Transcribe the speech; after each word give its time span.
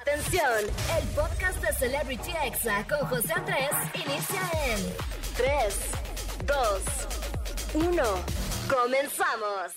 Atención, 0.00 0.42
el 0.98 1.08
podcast 1.08 1.62
de 1.62 1.70
Celebrity 1.74 2.30
Exa 2.46 2.86
con 2.88 3.06
José 3.08 3.30
Andrés 3.34 3.70
inicia 3.94 4.40
en 4.66 4.80
3, 5.36 5.80
2, 7.74 7.88
1. 7.88 8.02
Comenzamos. 8.70 9.72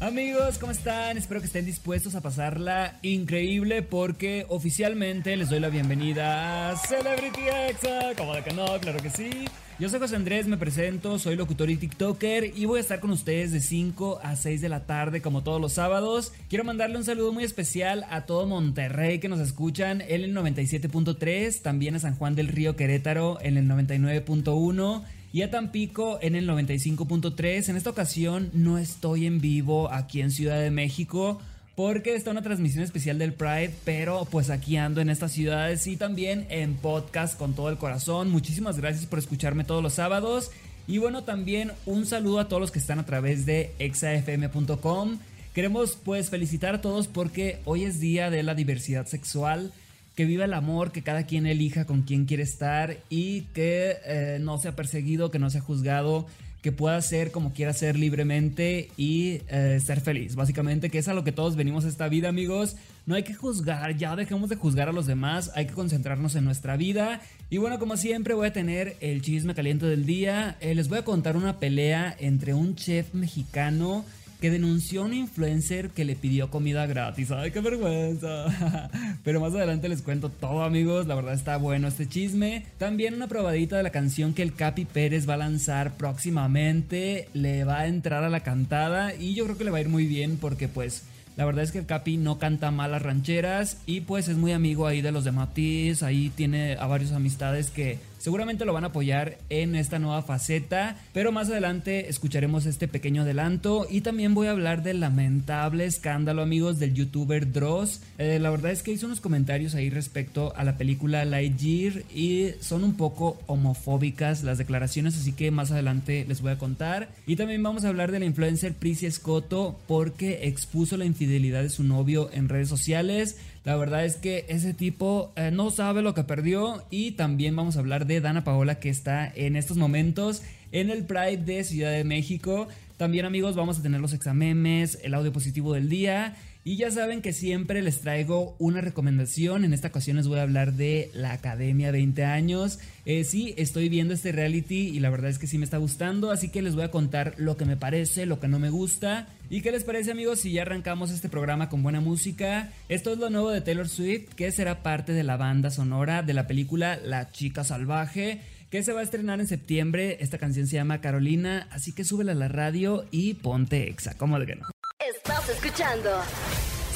Amigos, 0.00 0.58
¿cómo 0.58 0.72
están? 0.72 1.16
Espero 1.16 1.40
que 1.40 1.46
estén 1.46 1.64
dispuestos 1.64 2.16
a 2.16 2.22
pasarla 2.22 2.98
increíble 3.02 3.82
porque 3.82 4.46
oficialmente 4.48 5.36
les 5.36 5.48
doy 5.48 5.60
la 5.60 5.68
bienvenida 5.68 6.70
a 6.70 6.76
Celebrity 6.76 7.48
Exa. 7.48 8.14
¿Cómo 8.16 8.34
de 8.34 8.42
que 8.42 8.52
no? 8.52 8.80
Claro 8.80 8.98
que 9.00 9.10
sí. 9.10 9.46
Yo 9.78 9.90
soy 9.90 10.00
José 10.00 10.16
Andrés, 10.16 10.46
me 10.46 10.56
presento, 10.56 11.18
soy 11.18 11.36
locutor 11.36 11.68
y 11.68 11.76
TikToker 11.76 12.56
y 12.56 12.64
voy 12.64 12.78
a 12.78 12.80
estar 12.80 12.98
con 12.98 13.10
ustedes 13.10 13.52
de 13.52 13.60
5 13.60 14.20
a 14.22 14.34
6 14.34 14.62
de 14.62 14.70
la 14.70 14.86
tarde 14.86 15.20
como 15.20 15.42
todos 15.42 15.60
los 15.60 15.74
sábados. 15.74 16.32
Quiero 16.48 16.64
mandarle 16.64 16.96
un 16.96 17.04
saludo 17.04 17.30
muy 17.34 17.44
especial 17.44 18.06
a 18.08 18.24
todo 18.24 18.46
Monterrey 18.46 19.18
que 19.18 19.28
nos 19.28 19.38
escuchan 19.38 20.00
en 20.00 20.22
el 20.24 20.34
97.3, 20.34 21.60
también 21.60 21.94
a 21.94 21.98
San 21.98 22.16
Juan 22.16 22.34
del 22.34 22.48
Río 22.48 22.74
Querétaro 22.74 23.36
en 23.42 23.58
el 23.58 23.68
99.1 23.68 25.02
y 25.34 25.42
a 25.42 25.50
Tampico 25.50 26.18
en 26.22 26.36
el 26.36 26.48
95.3. 26.48 27.68
En 27.68 27.76
esta 27.76 27.90
ocasión 27.90 28.48
no 28.54 28.78
estoy 28.78 29.26
en 29.26 29.42
vivo 29.42 29.92
aquí 29.92 30.22
en 30.22 30.30
Ciudad 30.30 30.58
de 30.58 30.70
México 30.70 31.38
porque 31.76 32.14
está 32.14 32.30
una 32.30 32.42
transmisión 32.42 32.82
especial 32.82 33.18
del 33.18 33.34
Pride, 33.34 33.72
pero 33.84 34.26
pues 34.30 34.48
aquí 34.48 34.78
ando 34.78 35.02
en 35.02 35.10
estas 35.10 35.32
ciudades 35.32 35.86
y 35.86 35.96
también 35.98 36.46
en 36.48 36.74
podcast 36.74 37.38
con 37.38 37.54
todo 37.54 37.68
el 37.68 37.76
corazón. 37.76 38.30
Muchísimas 38.30 38.78
gracias 38.78 39.04
por 39.04 39.18
escucharme 39.18 39.62
todos 39.62 39.82
los 39.82 39.92
sábados. 39.92 40.50
Y 40.88 40.98
bueno, 40.98 41.24
también 41.24 41.72
un 41.84 42.06
saludo 42.06 42.40
a 42.40 42.48
todos 42.48 42.60
los 42.60 42.70
que 42.70 42.78
están 42.78 42.98
a 42.98 43.04
través 43.04 43.44
de 43.44 43.74
exafm.com. 43.78 45.18
Queremos 45.52 45.98
pues 46.02 46.30
felicitar 46.30 46.74
a 46.76 46.80
todos 46.80 47.08
porque 47.08 47.60
hoy 47.66 47.84
es 47.84 48.00
día 48.00 48.30
de 48.30 48.42
la 48.42 48.54
diversidad 48.54 49.06
sexual 49.06 49.72
que 50.14 50.24
viva 50.24 50.46
el 50.46 50.54
amor, 50.54 50.92
que 50.92 51.02
cada 51.02 51.26
quien 51.26 51.46
elija 51.46 51.84
con 51.84 52.02
quién 52.02 52.24
quiere 52.24 52.42
estar 52.42 52.96
y 53.10 53.42
que 53.52 53.96
eh, 54.06 54.38
no 54.40 54.58
sea 54.58 54.74
perseguido, 54.74 55.30
que 55.30 55.38
no 55.38 55.50
sea 55.50 55.60
juzgado, 55.60 56.26
que 56.62 56.72
pueda 56.72 57.00
ser 57.00 57.30
como 57.30 57.52
quiera 57.52 57.72
ser 57.72 57.96
libremente 57.96 58.90
y 58.96 59.40
eh, 59.48 59.80
ser 59.84 60.00
feliz. 60.00 60.34
Básicamente, 60.34 60.90
que 60.90 60.98
es 60.98 61.08
a 61.08 61.14
lo 61.14 61.24
que 61.24 61.32
todos 61.32 61.56
venimos 61.56 61.84
a 61.84 61.88
esta 61.88 62.08
vida, 62.08 62.28
amigos. 62.28 62.76
No 63.06 63.14
hay 63.14 63.22
que 63.22 63.34
juzgar, 63.34 63.96
ya 63.96 64.16
dejemos 64.16 64.48
de 64.48 64.56
juzgar 64.56 64.88
a 64.88 64.92
los 64.92 65.06
demás, 65.06 65.52
hay 65.54 65.66
que 65.66 65.74
concentrarnos 65.74 66.34
en 66.34 66.44
nuestra 66.44 66.76
vida. 66.76 67.20
Y 67.50 67.58
bueno, 67.58 67.78
como 67.78 67.96
siempre, 67.96 68.34
voy 68.34 68.48
a 68.48 68.52
tener 68.52 68.96
el 69.00 69.22
chisme 69.22 69.54
caliente 69.54 69.86
del 69.86 70.06
día. 70.06 70.56
Eh, 70.60 70.74
les 70.74 70.88
voy 70.88 70.98
a 70.98 71.04
contar 71.04 71.36
una 71.36 71.60
pelea 71.60 72.16
entre 72.18 72.52
un 72.52 72.74
chef 72.74 73.14
mexicano 73.14 74.04
que 74.40 74.50
denunció 74.50 75.02
a 75.02 75.04
un 75.06 75.14
influencer 75.14 75.90
que 75.90 76.04
le 76.04 76.16
pidió 76.16 76.50
comida 76.50 76.86
gratis. 76.86 77.30
¡Ay, 77.30 77.50
qué 77.50 77.60
vergüenza! 77.60 78.90
Pero 79.24 79.40
más 79.40 79.54
adelante 79.54 79.88
les 79.88 80.02
cuento 80.02 80.28
todo, 80.28 80.62
amigos. 80.62 81.06
La 81.06 81.14
verdad 81.14 81.34
está 81.34 81.56
bueno 81.56 81.88
este 81.88 82.08
chisme. 82.08 82.66
También 82.78 83.14
una 83.14 83.28
probadita 83.28 83.76
de 83.76 83.82
la 83.82 83.90
canción 83.90 84.34
que 84.34 84.42
el 84.42 84.54
Capi 84.54 84.84
Pérez 84.84 85.28
va 85.28 85.34
a 85.34 85.38
lanzar 85.38 85.96
próximamente. 85.96 87.28
Le 87.32 87.64
va 87.64 87.80
a 87.80 87.86
entrar 87.86 88.24
a 88.24 88.28
la 88.28 88.40
cantada 88.40 89.14
y 89.14 89.34
yo 89.34 89.44
creo 89.44 89.58
que 89.58 89.64
le 89.64 89.70
va 89.70 89.78
a 89.78 89.82
ir 89.82 89.88
muy 89.88 90.06
bien 90.06 90.36
porque 90.38 90.68
pues 90.68 91.04
la 91.36 91.44
verdad 91.44 91.64
es 91.64 91.72
que 91.72 91.78
el 91.78 91.86
Capi 91.86 92.16
no 92.16 92.38
canta 92.38 92.70
mal 92.70 92.92
las 92.92 93.02
rancheras 93.02 93.78
y 93.84 94.00
pues 94.00 94.28
es 94.28 94.36
muy 94.38 94.52
amigo 94.52 94.86
ahí 94.86 95.02
de 95.02 95.12
los 95.12 95.24
de 95.24 95.32
Matiz, 95.32 96.02
ahí 96.02 96.30
tiene 96.34 96.76
a 96.76 96.86
varios 96.86 97.12
amistades 97.12 97.70
que 97.70 97.98
seguramente 98.18 98.64
lo 98.64 98.72
van 98.72 98.84
a 98.84 98.88
apoyar 98.88 99.36
en 99.50 99.74
esta 99.74 99.98
nueva 99.98 100.22
faceta, 100.22 100.96
pero 101.12 101.32
más 101.32 101.50
adelante 101.50 102.08
escucharemos 102.08 102.66
este 102.66 102.88
pequeño 102.88 103.22
adelanto 103.22 103.86
y 103.90 104.00
también 104.00 104.34
voy 104.34 104.46
a 104.46 104.52
hablar 104.52 104.82
del 104.82 105.00
lamentable 105.00 105.84
escándalo 105.84 106.42
amigos 106.42 106.78
del 106.78 106.94
youtuber 106.94 107.52
Dross. 107.52 108.00
Eh, 108.16 108.38
la 108.38 108.50
verdad 108.50 108.72
es 108.72 108.82
que 108.82 108.92
hizo 108.92 109.06
unos 109.06 109.20
comentarios 109.20 109.74
ahí 109.74 109.90
respecto 109.90 110.54
a 110.56 110.64
la 110.64 110.78
película 110.78 111.24
Lightyear 111.24 112.02
y 112.14 112.52
son 112.60 112.82
un 112.82 112.96
poco 112.96 113.38
homofóbicas 113.46 114.42
las 114.42 114.58
declaraciones, 114.58 115.16
así 115.16 115.32
que 115.32 115.50
más 115.50 115.70
adelante 115.70 116.24
les 116.26 116.40
voy 116.40 116.52
a 116.52 116.58
contar. 116.58 117.10
Y 117.26 117.36
también 117.36 117.62
vamos 117.62 117.84
a 117.84 117.88
hablar 117.88 118.10
de 118.10 118.20
la 118.20 118.24
influencer 118.24 118.72
Prissy 118.72 119.10
Scotto 119.10 119.78
porque 119.86 120.46
expuso 120.46 120.96
la 120.96 121.04
infidelidad 121.04 121.26
fidelidad 121.26 121.62
de 121.62 121.70
su 121.70 121.82
novio 121.82 122.30
en 122.32 122.48
redes 122.48 122.68
sociales. 122.68 123.36
La 123.66 123.74
verdad 123.74 124.04
es 124.04 124.14
que 124.14 124.46
ese 124.48 124.74
tipo 124.74 125.32
eh, 125.34 125.50
no 125.52 125.72
sabe 125.72 126.00
lo 126.00 126.14
que 126.14 126.22
perdió. 126.22 126.84
Y 126.88 127.10
también 127.10 127.56
vamos 127.56 127.76
a 127.76 127.80
hablar 127.80 128.06
de 128.06 128.20
Dana 128.20 128.44
Paola 128.44 128.78
que 128.78 128.88
está 128.88 129.26
en 129.34 129.56
estos 129.56 129.76
momentos 129.76 130.42
en 130.70 130.88
el 130.88 131.04
Pride 131.04 131.38
de 131.38 131.64
Ciudad 131.64 131.90
de 131.90 132.04
México. 132.04 132.68
También 132.96 133.26
amigos 133.26 133.56
vamos 133.56 133.80
a 133.80 133.82
tener 133.82 134.00
los 134.00 134.12
examemes, 134.12 135.00
el 135.02 135.14
audio 135.14 135.32
positivo 135.32 135.74
del 135.74 135.88
día 135.88 136.36
y 136.66 136.74
ya 136.74 136.90
saben 136.90 137.22
que 137.22 137.32
siempre 137.32 137.80
les 137.80 138.00
traigo 138.00 138.56
una 138.58 138.80
recomendación. 138.80 139.64
En 139.64 139.72
esta 139.72 139.86
ocasión 139.86 140.16
les 140.16 140.26
voy 140.26 140.40
a 140.40 140.42
hablar 140.42 140.72
de 140.72 141.12
la 141.14 141.30
Academia 141.30 141.92
20 141.92 142.24
años. 142.24 142.80
Eh, 143.04 143.22
sí, 143.22 143.54
estoy 143.56 143.88
viendo 143.88 144.12
este 144.12 144.32
reality 144.32 144.88
y 144.88 144.98
la 144.98 145.08
verdad 145.08 145.30
es 145.30 145.38
que 145.38 145.46
sí 145.46 145.58
me 145.58 145.64
está 145.64 145.76
gustando. 145.76 146.32
Así 146.32 146.48
que 146.48 146.62
les 146.62 146.74
voy 146.74 146.82
a 146.82 146.90
contar 146.90 147.34
lo 147.36 147.56
que 147.56 147.66
me 147.66 147.76
parece, 147.76 148.26
lo 148.26 148.40
que 148.40 148.48
no 148.48 148.58
me 148.58 148.70
gusta. 148.70 149.28
¿Y 149.48 149.60
qué 149.60 149.70
les 149.70 149.84
parece 149.84 150.10
amigos 150.10 150.40
si 150.40 150.50
ya 150.50 150.62
arrancamos 150.62 151.12
este 151.12 151.28
programa 151.28 151.68
con 151.68 151.84
buena 151.84 152.00
música? 152.00 152.72
Esto 152.88 153.12
es 153.12 153.18
lo 153.20 153.30
nuevo 153.30 153.50
de 153.50 153.60
Taylor 153.60 153.88
Swift, 153.88 154.34
que 154.34 154.50
será 154.50 154.82
parte 154.82 155.12
de 155.12 155.22
la 155.22 155.36
banda 155.36 155.70
sonora 155.70 156.24
de 156.24 156.34
la 156.34 156.48
película 156.48 156.96
La 156.96 157.30
Chica 157.30 157.62
Salvaje 157.62 158.40
que 158.70 158.82
se 158.82 158.92
va 158.92 158.98
a 158.98 159.04
estrenar 159.04 159.38
en 159.38 159.46
septiembre. 159.46 160.16
Esta 160.18 160.38
canción 160.38 160.66
se 160.66 160.74
llama 160.74 161.00
Carolina, 161.00 161.68
así 161.70 161.92
que 161.92 162.02
súbela 162.02 162.32
a 162.32 162.34
la 162.34 162.48
radio 162.48 163.06
y 163.12 163.34
ponte 163.34 163.88
exa, 163.88 164.14
¿cómo 164.18 164.40
de 164.40 164.46
que 164.46 164.56
no? 164.56 164.75
Estás 165.08 165.48
escuchando 165.50 166.10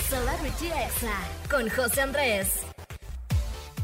Celebrity 0.09 0.66
Exa 0.66 1.15
con 1.48 1.69
José 1.69 2.00
Andrés. 2.00 2.62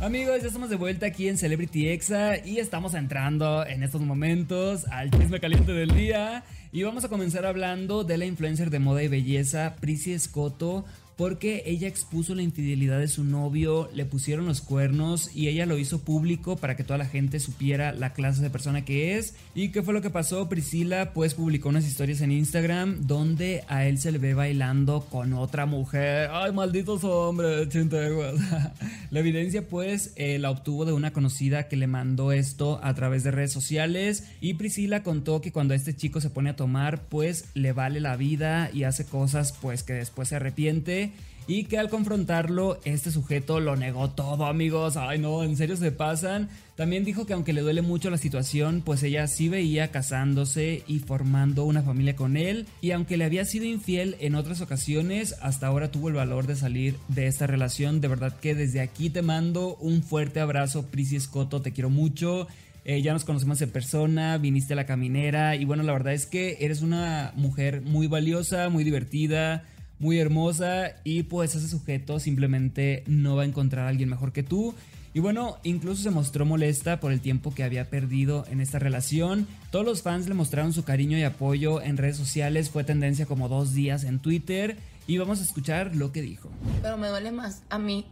Amigos, 0.00 0.40
ya 0.40 0.48
estamos 0.48 0.68
de 0.68 0.74
vuelta 0.74 1.06
aquí 1.06 1.28
en 1.28 1.38
Celebrity 1.38 1.90
Exa 1.90 2.44
y 2.44 2.58
estamos 2.58 2.94
entrando 2.94 3.64
en 3.64 3.84
estos 3.84 4.00
momentos 4.00 4.84
al 4.90 5.12
chisme 5.12 5.38
caliente 5.38 5.72
del 5.72 5.94
día 5.94 6.42
y 6.72 6.82
vamos 6.82 7.04
a 7.04 7.08
comenzar 7.08 7.46
hablando 7.46 8.02
de 8.02 8.18
la 8.18 8.24
influencer 8.24 8.70
de 8.70 8.80
moda 8.80 9.04
y 9.04 9.08
belleza 9.08 9.76
Prissy 9.80 10.14
Escoto 10.14 10.84
porque 11.16 11.62
ella 11.64 11.88
expuso 11.88 12.34
la 12.34 12.42
infidelidad 12.42 12.98
de 12.98 13.08
su 13.08 13.24
novio, 13.24 13.88
le 13.94 14.04
pusieron 14.04 14.46
los 14.46 14.60
cuernos 14.60 15.34
y 15.34 15.48
ella 15.48 15.64
lo 15.64 15.78
hizo 15.78 16.00
público 16.00 16.56
para 16.56 16.76
que 16.76 16.84
toda 16.84 16.98
la 16.98 17.06
gente 17.06 17.40
supiera 17.40 17.92
la 17.92 18.12
clase 18.12 18.42
de 18.42 18.50
persona 18.50 18.84
que 18.84 19.16
es. 19.16 19.34
¿Y 19.54 19.70
qué 19.70 19.82
fue 19.82 19.94
lo 19.94 20.02
que 20.02 20.10
pasó? 20.10 20.48
Priscila 20.48 21.12
pues 21.14 21.34
publicó 21.34 21.70
unas 21.70 21.86
historias 21.86 22.20
en 22.20 22.32
Instagram 22.32 23.06
donde 23.06 23.64
a 23.68 23.86
él 23.86 23.98
se 23.98 24.12
le 24.12 24.18
ve 24.18 24.34
bailando 24.34 25.06
con 25.10 25.32
otra 25.32 25.64
mujer. 25.64 26.28
¡Ay, 26.32 26.52
malditos 26.52 27.02
hombres! 27.04 27.68
la 29.10 29.20
evidencia 29.20 29.66
pues 29.66 30.12
eh, 30.16 30.38
la 30.38 30.50
obtuvo 30.50 30.84
de 30.84 30.92
una 30.92 31.12
conocida 31.12 31.68
que 31.68 31.76
le 31.76 31.86
mandó 31.86 32.32
esto 32.32 32.78
a 32.82 32.94
través 32.94 33.24
de 33.24 33.30
redes 33.30 33.52
sociales 33.52 34.24
y 34.40 34.54
Priscila 34.54 35.02
contó 35.02 35.40
que 35.40 35.52
cuando 35.52 35.72
este 35.72 35.96
chico 35.96 36.20
se 36.20 36.30
pone 36.30 36.50
a 36.50 36.56
tomar 36.56 37.04
pues 37.08 37.46
le 37.54 37.72
vale 37.72 38.00
la 38.00 38.16
vida 38.16 38.70
y 38.72 38.84
hace 38.84 39.04
cosas 39.06 39.54
pues 39.60 39.82
que 39.82 39.94
después 39.94 40.28
se 40.28 40.36
arrepiente 40.36 41.05
y 41.48 41.64
que 41.64 41.78
al 41.78 41.88
confrontarlo 41.88 42.80
este 42.84 43.10
sujeto 43.10 43.60
lo 43.60 43.76
negó 43.76 44.10
todo 44.10 44.46
amigos, 44.46 44.96
ay 44.96 45.18
no, 45.18 45.44
en 45.44 45.56
serio 45.56 45.76
se 45.76 45.92
pasan. 45.92 46.48
También 46.74 47.04
dijo 47.04 47.24
que 47.24 47.32
aunque 47.32 47.52
le 47.52 47.60
duele 47.60 47.82
mucho 47.82 48.10
la 48.10 48.18
situación, 48.18 48.82
pues 48.84 49.02
ella 49.02 49.26
sí 49.28 49.48
veía 49.48 49.90
casándose 49.90 50.82
y 50.86 50.98
formando 50.98 51.64
una 51.64 51.82
familia 51.82 52.16
con 52.16 52.36
él 52.36 52.66
y 52.80 52.90
aunque 52.90 53.16
le 53.16 53.24
había 53.24 53.44
sido 53.44 53.64
infiel 53.64 54.16
en 54.20 54.34
otras 54.34 54.60
ocasiones, 54.60 55.36
hasta 55.40 55.68
ahora 55.68 55.90
tuvo 55.90 56.08
el 56.08 56.14
valor 56.14 56.46
de 56.46 56.56
salir 56.56 56.96
de 57.08 57.28
esta 57.28 57.46
relación. 57.46 58.00
De 58.00 58.08
verdad 58.08 58.36
que 58.38 58.54
desde 58.54 58.80
aquí 58.80 59.08
te 59.08 59.22
mando 59.22 59.76
un 59.76 60.02
fuerte 60.02 60.40
abrazo, 60.40 60.86
Prissy 60.86 61.16
Escoto, 61.16 61.62
te 61.62 61.72
quiero 61.72 61.90
mucho. 61.90 62.48
Eh, 62.84 63.02
ya 63.02 63.12
nos 63.12 63.24
conocemos 63.24 63.60
en 63.62 63.70
persona, 63.70 64.38
viniste 64.38 64.74
a 64.74 64.76
la 64.76 64.86
caminera 64.86 65.56
y 65.56 65.64
bueno, 65.64 65.82
la 65.82 65.92
verdad 65.92 66.12
es 66.12 66.26
que 66.26 66.58
eres 66.60 66.82
una 66.82 67.32
mujer 67.34 67.82
muy 67.82 68.06
valiosa, 68.06 68.68
muy 68.68 68.84
divertida, 68.84 69.64
muy 69.98 70.18
hermosa 70.18 70.92
y 71.04 71.24
pues 71.24 71.54
ese 71.54 71.68
sujeto 71.68 72.20
simplemente 72.20 73.02
no 73.06 73.36
va 73.36 73.42
a 73.42 73.46
encontrar 73.46 73.86
a 73.86 73.88
alguien 73.88 74.08
mejor 74.08 74.32
que 74.32 74.42
tú. 74.42 74.74
Y 75.14 75.20
bueno, 75.20 75.56
incluso 75.62 76.02
se 76.02 76.10
mostró 76.10 76.44
molesta 76.44 77.00
por 77.00 77.10
el 77.10 77.22
tiempo 77.22 77.54
que 77.54 77.64
había 77.64 77.88
perdido 77.88 78.44
en 78.50 78.60
esta 78.60 78.78
relación. 78.78 79.46
Todos 79.70 79.86
los 79.86 80.02
fans 80.02 80.28
le 80.28 80.34
mostraron 80.34 80.74
su 80.74 80.84
cariño 80.84 81.16
y 81.16 81.22
apoyo 81.22 81.80
en 81.80 81.96
redes 81.96 82.18
sociales, 82.18 82.68
fue 82.68 82.84
tendencia 82.84 83.24
como 83.24 83.48
dos 83.48 83.72
días 83.72 84.04
en 84.04 84.18
Twitter 84.18 84.76
y 85.06 85.16
vamos 85.16 85.40
a 85.40 85.44
escuchar 85.44 85.96
lo 85.96 86.12
que 86.12 86.20
dijo. 86.20 86.50
Pero 86.82 86.98
me 86.98 87.08
duele 87.08 87.32
más 87.32 87.62
a 87.70 87.78
mí 87.78 88.04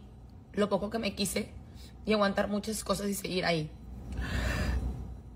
lo 0.53 0.67
poco 0.67 0.89
que 0.89 0.97
me 0.97 1.13
quise 1.13 1.49
y 2.07 2.13
aguantar 2.13 2.47
muchas 2.47 2.83
cosas 2.83 3.07
y 3.07 3.13
seguir 3.13 3.45
ahí. 3.45 3.69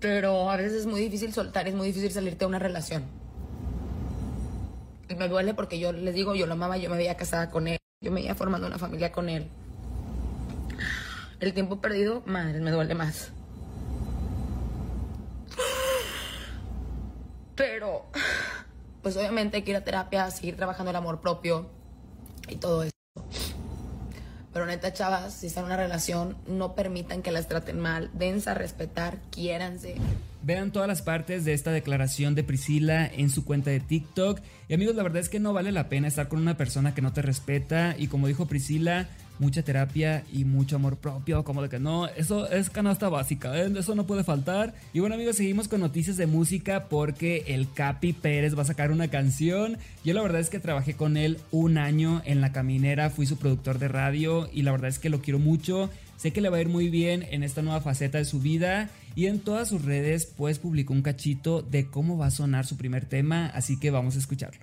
Pero 0.00 0.50
a 0.50 0.56
veces 0.56 0.72
es 0.72 0.86
muy 0.86 1.00
difícil 1.00 1.32
soltar, 1.32 1.68
es 1.68 1.74
muy 1.74 1.86
difícil 1.86 2.10
salirte 2.10 2.40
de 2.40 2.46
una 2.46 2.58
relación 2.58 3.19
me 5.16 5.28
duele 5.28 5.54
porque 5.54 5.78
yo 5.78 5.92
les 5.92 6.14
digo, 6.14 6.34
yo 6.34 6.46
lo 6.46 6.54
amaba, 6.54 6.76
yo 6.76 6.90
me 6.90 6.96
veía 6.96 7.16
casada 7.16 7.50
con 7.50 7.68
él, 7.68 7.78
yo 8.02 8.10
me 8.10 8.20
veía 8.20 8.34
formando 8.34 8.66
una 8.66 8.78
familia 8.78 9.12
con 9.12 9.28
él. 9.28 9.48
El 11.40 11.54
tiempo 11.54 11.80
perdido, 11.80 12.22
madre, 12.26 12.60
me 12.60 12.70
duele 12.70 12.94
más. 12.94 13.32
Pero, 17.56 18.06
pues 19.02 19.16
obviamente 19.16 19.58
hay 19.58 19.62
que 19.62 19.70
ir 19.70 19.76
a 19.76 19.84
terapia, 19.84 20.30
seguir 20.30 20.56
trabajando 20.56 20.90
el 20.90 20.96
amor 20.96 21.20
propio 21.20 21.70
y 22.48 22.56
todo 22.56 22.82
eso. 22.84 22.92
Pero 24.52 24.66
neta, 24.66 24.92
chavas, 24.92 25.32
si 25.32 25.46
están 25.46 25.64
en 25.64 25.66
una 25.66 25.76
relación, 25.76 26.36
no 26.46 26.74
permitan 26.74 27.22
que 27.22 27.30
las 27.30 27.46
traten 27.46 27.78
mal. 27.78 28.10
Dense 28.14 28.50
a 28.50 28.54
respetar, 28.54 29.18
quiéranse. 29.30 29.96
Vean 30.42 30.72
todas 30.72 30.88
las 30.88 31.02
partes 31.02 31.44
de 31.44 31.52
esta 31.52 31.70
declaración 31.70 32.34
de 32.34 32.44
Priscila 32.44 33.06
en 33.06 33.30
su 33.30 33.44
cuenta 33.44 33.70
de 33.70 33.80
TikTok. 33.80 34.40
Y 34.68 34.74
amigos, 34.74 34.96
la 34.96 35.02
verdad 35.02 35.20
es 35.20 35.28
que 35.28 35.40
no 35.40 35.52
vale 35.52 35.70
la 35.72 35.88
pena 35.88 36.08
estar 36.08 36.28
con 36.28 36.40
una 36.40 36.56
persona 36.56 36.94
que 36.94 37.02
no 37.02 37.12
te 37.12 37.22
respeta. 37.22 37.94
Y 37.98 38.06
como 38.06 38.26
dijo 38.26 38.46
Priscila, 38.46 39.08
mucha 39.40 39.62
terapia 39.62 40.22
y 40.30 40.44
mucho 40.44 40.76
amor 40.76 40.98
propio, 40.98 41.42
como 41.44 41.62
de 41.62 41.68
que 41.68 41.80
no, 41.80 42.06
eso 42.06 42.48
es 42.50 42.68
canasta 42.70 43.08
básica, 43.08 43.58
¿eh? 43.58 43.72
eso 43.76 43.94
no 43.94 44.06
puede 44.06 44.22
faltar. 44.22 44.74
Y 44.92 45.00
bueno 45.00 45.14
amigos, 45.14 45.36
seguimos 45.36 45.66
con 45.66 45.80
noticias 45.80 46.16
de 46.18 46.26
música 46.26 46.88
porque 46.88 47.44
el 47.48 47.72
Capi 47.72 48.12
Pérez 48.12 48.56
va 48.56 48.62
a 48.62 48.66
sacar 48.66 48.92
una 48.92 49.08
canción. 49.08 49.78
Yo 50.04 50.14
la 50.14 50.22
verdad 50.22 50.40
es 50.40 50.50
que 50.50 50.60
trabajé 50.60 50.94
con 50.94 51.16
él 51.16 51.38
un 51.50 51.78
año 51.78 52.22
en 52.26 52.40
La 52.40 52.52
Caminera, 52.52 53.10
fui 53.10 53.26
su 53.26 53.38
productor 53.38 53.78
de 53.78 53.88
radio 53.88 54.48
y 54.52 54.62
la 54.62 54.72
verdad 54.72 54.90
es 54.90 54.98
que 54.98 55.10
lo 55.10 55.22
quiero 55.22 55.38
mucho. 55.38 55.90
Sé 56.20 56.34
que 56.34 56.42
le 56.42 56.50
va 56.50 56.58
a 56.58 56.60
ir 56.60 56.68
muy 56.68 56.90
bien 56.90 57.26
en 57.30 57.42
esta 57.42 57.62
nueva 57.62 57.80
faceta 57.80 58.18
de 58.18 58.26
su 58.26 58.40
vida 58.40 58.90
y 59.14 59.24
en 59.24 59.40
todas 59.40 59.68
sus 59.68 59.86
redes 59.86 60.26
pues 60.26 60.58
publicó 60.58 60.92
un 60.92 61.00
cachito 61.00 61.62
de 61.62 61.86
cómo 61.86 62.18
va 62.18 62.26
a 62.26 62.30
sonar 62.30 62.66
su 62.66 62.76
primer 62.76 63.06
tema, 63.06 63.46
así 63.46 63.80
que 63.80 63.90
vamos 63.90 64.16
a 64.16 64.18
escucharlo. 64.18 64.60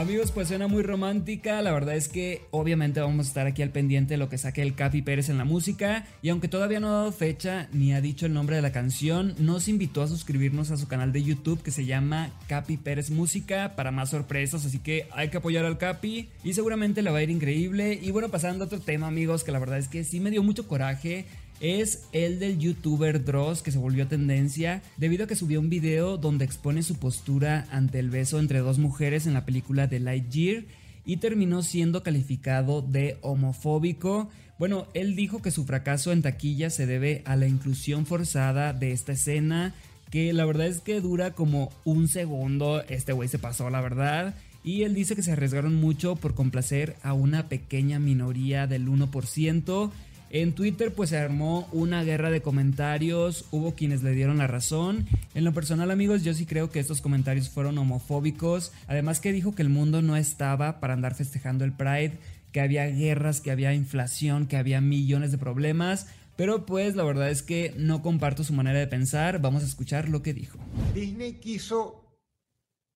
Amigos, 0.00 0.32
pues 0.32 0.48
suena 0.48 0.66
muy 0.66 0.82
romántica. 0.82 1.60
La 1.60 1.72
verdad 1.72 1.94
es 1.94 2.08
que 2.08 2.46
obviamente 2.52 3.02
vamos 3.02 3.26
a 3.26 3.28
estar 3.28 3.46
aquí 3.46 3.60
al 3.60 3.68
pendiente 3.68 4.14
de 4.14 4.18
lo 4.18 4.30
que 4.30 4.38
saque 4.38 4.62
el 4.62 4.74
Capi 4.74 5.02
Pérez 5.02 5.28
en 5.28 5.36
la 5.36 5.44
música. 5.44 6.06
Y 6.22 6.30
aunque 6.30 6.48
todavía 6.48 6.80
no 6.80 6.88
ha 6.88 6.92
dado 6.92 7.12
fecha 7.12 7.68
ni 7.74 7.92
ha 7.92 8.00
dicho 8.00 8.24
el 8.24 8.32
nombre 8.32 8.56
de 8.56 8.62
la 8.62 8.72
canción, 8.72 9.34
nos 9.36 9.68
invitó 9.68 10.00
a 10.00 10.08
suscribirnos 10.08 10.70
a 10.70 10.78
su 10.78 10.88
canal 10.88 11.12
de 11.12 11.22
YouTube 11.22 11.62
que 11.62 11.70
se 11.70 11.84
llama 11.84 12.30
Capi 12.48 12.78
Pérez 12.78 13.10
Música 13.10 13.74
para 13.76 13.90
más 13.90 14.08
sorpresas. 14.08 14.64
Así 14.64 14.78
que 14.78 15.06
hay 15.12 15.28
que 15.28 15.36
apoyar 15.36 15.66
al 15.66 15.76
Capi 15.76 16.30
y 16.42 16.54
seguramente 16.54 17.02
le 17.02 17.10
va 17.10 17.18
a 17.18 17.22
ir 17.22 17.28
increíble. 17.28 18.00
Y 18.00 18.10
bueno, 18.10 18.30
pasando 18.30 18.64
a 18.64 18.68
otro 18.68 18.80
tema, 18.80 19.06
amigos, 19.06 19.44
que 19.44 19.52
la 19.52 19.58
verdad 19.58 19.76
es 19.76 19.88
que 19.88 20.04
sí 20.04 20.18
me 20.18 20.30
dio 20.30 20.42
mucho 20.42 20.66
coraje 20.66 21.26
es 21.60 22.04
el 22.12 22.38
del 22.38 22.58
youtuber 22.58 23.22
Dross 23.24 23.62
que 23.62 23.70
se 23.70 23.78
volvió 23.78 24.08
tendencia 24.08 24.82
debido 24.96 25.24
a 25.24 25.26
que 25.26 25.36
subió 25.36 25.60
un 25.60 25.68
video 25.68 26.16
donde 26.16 26.44
expone 26.44 26.82
su 26.82 26.96
postura 26.96 27.68
ante 27.70 27.98
el 27.98 28.10
beso 28.10 28.40
entre 28.40 28.60
dos 28.60 28.78
mujeres 28.78 29.26
en 29.26 29.34
la 29.34 29.44
película 29.44 29.86
de 29.86 30.00
Lightyear 30.00 30.64
y 31.04 31.18
terminó 31.18 31.62
siendo 31.62 32.02
calificado 32.02 32.82
de 32.82 33.18
homofóbico. 33.20 34.30
Bueno, 34.58 34.86
él 34.94 35.16
dijo 35.16 35.42
que 35.42 35.50
su 35.50 35.64
fracaso 35.64 36.12
en 36.12 36.22
taquilla 36.22 36.70
se 36.70 36.86
debe 36.86 37.22
a 37.24 37.36
la 37.36 37.46
inclusión 37.46 38.06
forzada 38.06 38.72
de 38.72 38.92
esta 38.92 39.12
escena, 39.12 39.74
que 40.10 40.32
la 40.32 40.44
verdad 40.44 40.66
es 40.66 40.80
que 40.80 41.00
dura 41.00 41.32
como 41.32 41.72
un 41.84 42.08
segundo, 42.08 42.82
este 42.88 43.12
güey 43.12 43.28
se 43.28 43.38
pasó 43.38 43.70
la 43.70 43.80
verdad. 43.80 44.34
Y 44.62 44.82
él 44.82 44.94
dice 44.94 45.16
que 45.16 45.22
se 45.22 45.32
arriesgaron 45.32 45.74
mucho 45.74 46.16
por 46.16 46.34
complacer 46.34 46.96
a 47.02 47.14
una 47.14 47.48
pequeña 47.48 47.98
minoría 47.98 48.66
del 48.66 48.88
1%. 48.88 49.90
En 50.32 50.54
Twitter 50.54 50.94
pues 50.94 51.10
se 51.10 51.18
armó 51.18 51.68
una 51.72 52.04
guerra 52.04 52.30
de 52.30 52.40
comentarios, 52.40 53.46
hubo 53.50 53.74
quienes 53.74 54.04
le 54.04 54.12
dieron 54.12 54.38
la 54.38 54.46
razón. 54.46 55.06
En 55.34 55.42
lo 55.42 55.52
personal 55.52 55.90
amigos 55.90 56.22
yo 56.22 56.34
sí 56.34 56.46
creo 56.46 56.70
que 56.70 56.78
estos 56.78 57.00
comentarios 57.00 57.50
fueron 57.50 57.76
homofóbicos, 57.78 58.72
además 58.86 59.18
que 59.18 59.32
dijo 59.32 59.56
que 59.56 59.62
el 59.62 59.70
mundo 59.70 60.02
no 60.02 60.16
estaba 60.16 60.78
para 60.78 60.94
andar 60.94 61.16
festejando 61.16 61.64
el 61.64 61.72
Pride, 61.72 62.18
que 62.52 62.60
había 62.60 62.86
guerras, 62.86 63.40
que 63.40 63.50
había 63.50 63.74
inflación, 63.74 64.46
que 64.46 64.56
había 64.56 64.80
millones 64.80 65.32
de 65.32 65.38
problemas. 65.38 66.06
Pero 66.36 66.64
pues 66.64 66.94
la 66.94 67.02
verdad 67.02 67.28
es 67.30 67.42
que 67.42 67.74
no 67.76 68.00
comparto 68.00 68.44
su 68.44 68.52
manera 68.52 68.78
de 68.78 68.86
pensar, 68.86 69.40
vamos 69.40 69.64
a 69.64 69.66
escuchar 69.66 70.08
lo 70.08 70.22
que 70.22 70.32
dijo. 70.32 70.58
Disney 70.94 71.40
quiso 71.40 72.18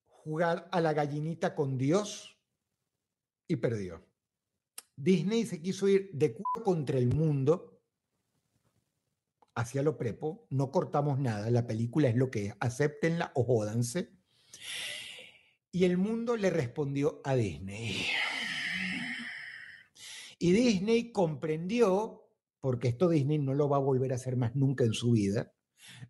jugar 0.06 0.68
a 0.70 0.80
la 0.80 0.92
gallinita 0.92 1.56
con 1.56 1.76
Dios 1.78 2.38
y 3.48 3.56
perdió. 3.56 4.13
Disney 4.96 5.44
se 5.44 5.60
quiso 5.60 5.88
ir 5.88 6.10
de 6.12 6.34
culo 6.34 6.64
contra 6.64 6.98
el 6.98 7.08
mundo 7.14 7.80
hacia 9.54 9.82
lo 9.82 9.96
prepo, 9.96 10.46
no 10.50 10.70
cortamos 10.70 11.18
nada, 11.18 11.50
la 11.50 11.66
película 11.66 12.08
es 12.08 12.16
lo 12.16 12.30
que 12.30 12.46
es, 12.46 12.54
acéptenla 12.60 13.32
o 13.34 13.44
jódanse. 13.44 14.10
Y 15.70 15.84
el 15.84 15.96
mundo 15.96 16.36
le 16.36 16.50
respondió 16.50 17.20
a 17.24 17.34
Disney. 17.34 18.06
Y 20.38 20.52
Disney 20.52 21.12
comprendió, 21.12 22.28
porque 22.60 22.88
esto 22.88 23.08
Disney 23.08 23.38
no 23.38 23.54
lo 23.54 23.68
va 23.68 23.76
a 23.76 23.80
volver 23.80 24.12
a 24.12 24.16
hacer 24.16 24.36
más 24.36 24.54
nunca 24.54 24.84
en 24.84 24.92
su 24.92 25.12
vida, 25.12 25.53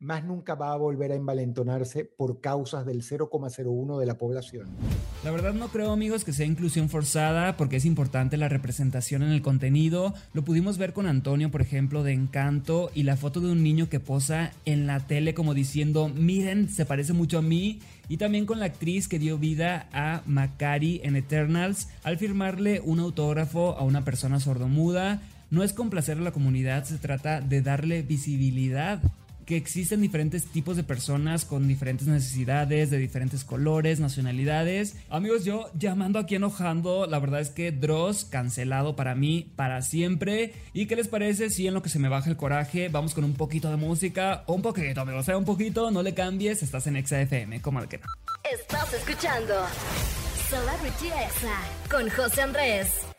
más 0.01 0.25
nunca 0.25 0.55
va 0.55 0.73
a 0.73 0.77
volver 0.77 1.13
a 1.13 1.15
envalentonarse 1.15 2.05
por 2.05 2.41
causas 2.41 2.85
del 2.87 3.03
0,01 3.03 3.99
de 3.99 4.07
la 4.07 4.19
población. 4.19 4.69
La 5.25 5.31
verdad 5.31 5.55
no 5.55 5.69
creo 5.69 5.93
amigos 5.93 6.25
que 6.25 6.33
sea 6.33 6.47
inclusión 6.47 6.89
forzada 6.89 7.57
porque 7.57 7.77
es 7.77 7.85
importante 7.85 8.37
la 8.37 8.49
representación 8.49 9.23
en 9.23 9.31
el 9.31 9.43
contenido. 9.43 10.15
Lo 10.33 10.45
pudimos 10.45 10.79
ver 10.79 10.93
con 10.93 11.07
Antonio, 11.07 11.51
por 11.51 11.63
ejemplo, 11.63 12.03
de 12.03 12.13
Encanto 12.13 12.91
y 12.95 13.05
la 13.05 13.17
foto 13.17 13.41
de 13.41 13.51
un 13.51 13.63
niño 13.63 13.89
que 13.89 14.01
posa 14.01 14.53
en 14.65 14.87
la 14.87 15.01
tele 15.01 15.35
como 15.35 15.55
diciendo, 15.55 16.09
miren, 16.09 16.69
se 16.69 16.85
parece 16.85 17.13
mucho 17.13 17.39
a 17.39 17.43
mí. 17.43 17.81
Y 18.09 18.19
también 18.19 18.45
con 18.45 18.61
la 18.61 18.67
actriz 18.67 19.09
que 19.09 19.19
dio 19.19 19.39
vida 19.39 19.89
a 19.93 20.23
Macari 20.27 21.01
en 21.05 21.17
Eternals 21.17 21.89
al 22.03 22.19
firmarle 22.19 22.83
un 22.85 23.01
autógrafo 23.01 23.79
a 23.79 23.83
una 23.83 24.05
persona 24.05 24.41
sordomuda. 24.41 25.23
No 25.51 25.63
es 25.63 25.73
complacer 25.73 26.19
a 26.19 26.21
la 26.21 26.33
comunidad, 26.33 26.85
se 26.85 26.99
trata 26.99 27.41
de 27.41 27.63
darle 27.63 28.03
visibilidad 28.03 29.01
que 29.45 29.57
existen 29.57 30.01
diferentes 30.01 30.47
tipos 30.47 30.77
de 30.77 30.85
personas 30.85 31.45
con 31.45 31.69
diferentes 31.69 32.07
necesidades, 32.07 32.91
de 32.91 32.99
diferentes 32.99 33.45
colores, 33.45 34.01
nacionalidades. 34.01 34.97
Amigos, 35.11 35.45
yo 35.45 35.71
llamando 35.75 36.19
aquí 36.19 36.37
enojando, 36.37 37.07
la 37.07 37.19
verdad 37.19 37.41
es 37.41 37.51
que 37.51 37.73
Dross 37.73 38.25
cancelado 38.25 38.97
para 38.97 39.15
mí 39.15 39.53
para 39.57 39.83
siempre. 39.83 40.53
¿Y 40.73 40.87
qué 40.87 40.97
les 40.97 41.09
parece 41.09 41.51
si 41.51 41.67
en 41.67 41.75
lo 41.75 41.83
que 41.83 41.89
se 41.89 41.99
me 41.99 42.09
baja 42.09 42.31
el 42.31 42.37
coraje 42.37 42.89
vamos 42.89 43.15
con 43.15 43.25
un 43.25 43.35
poquito 43.35 43.71
de 43.71 43.77
música? 43.77 44.45
Un 44.47 44.63
poquito, 44.63 45.03
amigos, 45.03 45.27
sea 45.27 45.37
un 45.37 45.45
poquito, 45.45 45.91
no 45.91 46.03
le 46.03 46.15
cambies, 46.15 46.63
estás 46.63 46.87
en 46.87 47.05
XFM, 47.05 47.61
como 47.61 47.87
que 47.89 47.99
no. 47.99 48.05
Estás 48.53 48.93
escuchando 48.95 49.55
Celebrity 50.49 51.07
Exa 51.07 51.61
con 51.91 52.09
José 52.11 52.43
Andrés. 52.43 53.14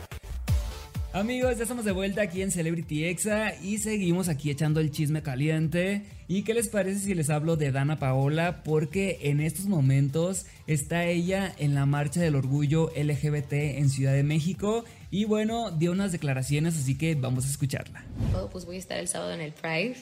Amigos, 1.15 1.56
ya 1.56 1.63
estamos 1.63 1.85
de 1.85 1.94
vuelta 1.94 2.23
aquí 2.23 2.41
en 2.41 2.51
Celebrity 2.51 3.06
Exa 3.06 3.56
y 3.63 3.77
seguimos 3.77 4.27
aquí 4.27 4.51
echando 4.51 4.81
el 4.81 4.91
chisme 4.91 5.24
caliente. 5.24 6.01
¿Y 6.27 6.43
qué 6.43 6.53
les 6.53 6.67
parece 6.67 7.00
si 7.00 7.13
les 7.13 7.29
hablo 7.29 7.55
de 7.55 7.72
Dana 7.72 7.98
Paola? 8.00 8.63
Porque 8.65 9.19
en 9.22 9.39
estos 9.39 9.67
momentos 9.67 10.45
está 10.67 11.05
ella 11.05 11.55
en 11.57 11.74
la 11.74 11.86
marcha 11.86 12.19
del 12.19 12.36
orgullo 12.36 12.91
LGBT 12.98 13.53
en 13.53 13.88
Ciudad 13.88 14.12
de 14.12 14.24
México 14.24 14.84
y 15.10 15.24
bueno, 15.24 15.72
dio 15.72 15.93
unas 15.93 16.12
declaraciones, 16.12 16.77
así 16.77 16.98
que 16.98 17.15
vamos 17.15 17.45
a 17.45 17.50
escucharla. 17.50 18.03
Oh, 18.36 18.50
pues 18.50 18.65
voy 18.65 18.75
a 18.75 18.79
estar 18.79 18.98
el 18.98 19.07
sábado 19.07 19.31
en 19.31 19.39
el 19.39 19.53
Pride, 19.53 19.95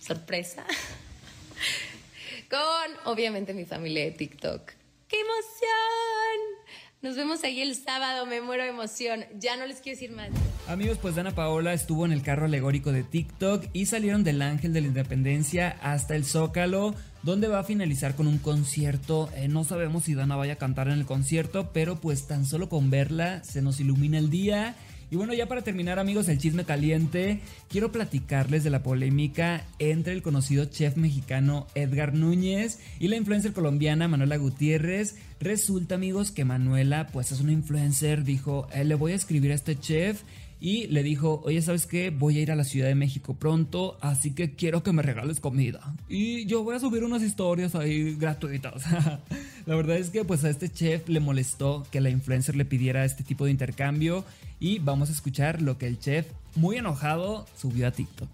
sorpresa, 0.00 0.66
con 2.50 3.12
obviamente 3.12 3.54
mi 3.54 3.64
familia 3.64 4.02
de 4.06 4.10
TikTok. 4.10 4.72
¡Qué 5.06 5.20
emoción! 5.20 6.57
Nos 7.00 7.14
vemos 7.14 7.44
ahí 7.44 7.60
el 7.60 7.76
sábado, 7.76 8.26
me 8.26 8.40
muero 8.40 8.64
de 8.64 8.70
emoción. 8.70 9.24
Ya 9.38 9.56
no 9.56 9.66
les 9.66 9.80
quiero 9.80 10.00
decir 10.00 10.10
más. 10.16 10.30
Amigos, 10.66 10.98
pues 11.00 11.14
Dana 11.14 11.30
Paola 11.30 11.72
estuvo 11.72 12.04
en 12.04 12.10
el 12.10 12.22
carro 12.22 12.46
alegórico 12.46 12.90
de 12.90 13.04
TikTok 13.04 13.66
y 13.72 13.86
salieron 13.86 14.24
del 14.24 14.42
Ángel 14.42 14.72
de 14.72 14.80
la 14.80 14.88
Independencia 14.88 15.78
hasta 15.80 16.16
el 16.16 16.24
Zócalo, 16.24 16.96
donde 17.22 17.46
va 17.46 17.60
a 17.60 17.64
finalizar 17.64 18.16
con 18.16 18.26
un 18.26 18.38
concierto. 18.38 19.30
Eh, 19.36 19.46
no 19.46 19.62
sabemos 19.62 20.04
si 20.04 20.14
Dana 20.14 20.34
vaya 20.34 20.54
a 20.54 20.56
cantar 20.56 20.88
en 20.88 20.94
el 20.94 21.06
concierto, 21.06 21.70
pero 21.72 22.00
pues 22.00 22.26
tan 22.26 22.44
solo 22.44 22.68
con 22.68 22.90
verla 22.90 23.44
se 23.44 23.62
nos 23.62 23.78
ilumina 23.78 24.18
el 24.18 24.28
día. 24.28 24.74
Y 25.10 25.16
bueno, 25.16 25.32
ya 25.32 25.46
para 25.46 25.62
terminar 25.62 25.98
amigos 25.98 26.28
el 26.28 26.38
chisme 26.38 26.64
caliente, 26.64 27.40
quiero 27.70 27.90
platicarles 27.90 28.62
de 28.62 28.70
la 28.70 28.82
polémica 28.82 29.64
entre 29.78 30.12
el 30.12 30.22
conocido 30.22 30.66
chef 30.66 30.96
mexicano 30.96 31.66
Edgar 31.74 32.12
Núñez 32.12 32.78
y 33.00 33.08
la 33.08 33.16
influencer 33.16 33.54
colombiana 33.54 34.06
Manuela 34.06 34.36
Gutiérrez. 34.36 35.16
Resulta 35.40 35.94
amigos 35.94 36.30
que 36.30 36.44
Manuela 36.44 37.06
pues 37.10 37.32
es 37.32 37.40
una 37.40 37.52
influencer, 37.52 38.22
dijo, 38.24 38.68
eh, 38.74 38.84
le 38.84 38.96
voy 38.96 39.12
a 39.12 39.16
escribir 39.16 39.52
a 39.52 39.54
este 39.54 39.78
chef 39.80 40.22
y 40.60 40.88
le 40.88 41.02
dijo, 41.02 41.40
oye, 41.44 41.62
¿sabes 41.62 41.86
qué? 41.86 42.10
Voy 42.10 42.38
a 42.38 42.42
ir 42.42 42.50
a 42.50 42.56
la 42.56 42.64
Ciudad 42.64 42.88
de 42.88 42.94
México 42.94 43.34
pronto, 43.34 43.96
así 44.00 44.34
que 44.34 44.56
quiero 44.56 44.82
que 44.82 44.92
me 44.92 45.02
regales 45.02 45.40
comida. 45.40 45.94
Y 46.08 46.46
yo 46.46 46.64
voy 46.64 46.74
a 46.74 46.80
subir 46.80 47.04
unas 47.04 47.22
historias 47.22 47.74
ahí 47.74 48.16
gratuitas. 48.16 48.82
la 49.66 49.74
verdad 49.74 49.98
es 49.98 50.10
que 50.10 50.24
pues 50.24 50.44
a 50.44 50.50
este 50.50 50.68
chef 50.68 51.08
le 51.08 51.20
molestó 51.20 51.86
que 51.90 52.00
la 52.00 52.10
influencer 52.10 52.56
le 52.56 52.64
pidiera 52.64 53.04
este 53.04 53.22
tipo 53.22 53.44
de 53.44 53.52
intercambio 53.52 54.24
y 54.58 54.80
vamos 54.80 55.08
a 55.10 55.12
escuchar 55.12 55.62
lo 55.62 55.78
que 55.78 55.86
el 55.86 56.00
chef, 56.00 56.26
muy 56.56 56.76
enojado, 56.76 57.46
subió 57.56 57.86
a 57.86 57.92
TikTok. 57.92 58.28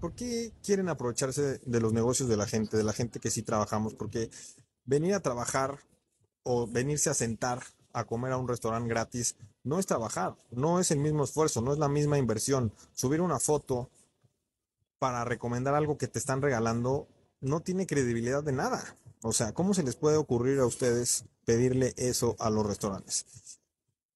¿Por 0.00 0.12
qué 0.12 0.52
quieren 0.62 0.88
aprovecharse 0.88 1.58
de 1.64 1.80
los 1.80 1.92
negocios 1.92 2.28
de 2.28 2.36
la 2.36 2.46
gente, 2.46 2.76
de 2.76 2.84
la 2.84 2.92
gente 2.92 3.18
que 3.18 3.30
sí 3.30 3.42
trabajamos? 3.42 3.94
Porque 3.94 4.30
venir 4.84 5.14
a 5.14 5.20
trabajar 5.20 5.80
o 6.44 6.68
venirse 6.68 7.10
a 7.10 7.14
sentar 7.14 7.60
a 7.92 8.04
comer 8.04 8.30
a 8.30 8.36
un 8.36 8.46
restaurante 8.46 8.88
gratis 8.88 9.34
no 9.66 9.80
es 9.80 9.86
trabajar, 9.86 10.36
no 10.52 10.78
es 10.78 10.92
el 10.92 11.00
mismo 11.00 11.24
esfuerzo, 11.24 11.60
no 11.60 11.72
es 11.72 11.78
la 11.78 11.88
misma 11.88 12.18
inversión. 12.18 12.72
Subir 12.94 13.20
una 13.20 13.40
foto 13.40 13.90
para 15.00 15.24
recomendar 15.24 15.74
algo 15.74 15.98
que 15.98 16.06
te 16.06 16.20
están 16.20 16.40
regalando 16.40 17.08
no 17.40 17.60
tiene 17.60 17.86
credibilidad 17.86 18.44
de 18.44 18.52
nada. 18.52 18.96
O 19.22 19.32
sea, 19.32 19.52
¿cómo 19.52 19.74
se 19.74 19.82
les 19.82 19.96
puede 19.96 20.18
ocurrir 20.18 20.60
a 20.60 20.66
ustedes 20.66 21.24
pedirle 21.44 21.94
eso 21.96 22.36
a 22.38 22.48
los 22.48 22.64
restaurantes? 22.64 23.26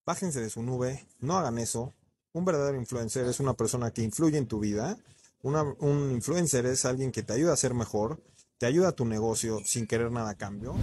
Bájense 0.06 0.40
de 0.40 0.50
su 0.50 0.62
nube, 0.62 1.08
no 1.18 1.36
hagan 1.36 1.58
eso. 1.58 1.94
Un 2.32 2.44
verdadero 2.44 2.76
influencer 2.76 3.26
es 3.26 3.40
una 3.40 3.54
persona 3.54 3.90
que 3.90 4.02
influye 4.02 4.38
en 4.38 4.46
tu 4.46 4.60
vida. 4.60 4.96
un 5.42 6.12
influencer 6.12 6.64
es 6.66 6.84
alguien 6.84 7.10
que 7.10 7.24
te 7.24 7.32
ayuda 7.32 7.54
a 7.54 7.56
ser 7.56 7.74
mejor, 7.74 8.22
te 8.58 8.66
ayuda 8.66 8.90
a 8.90 8.92
tu 8.92 9.04
negocio 9.04 9.58
sin 9.64 9.88
querer 9.88 10.12
nada 10.12 10.30
a 10.30 10.34
cambio. 10.36 10.76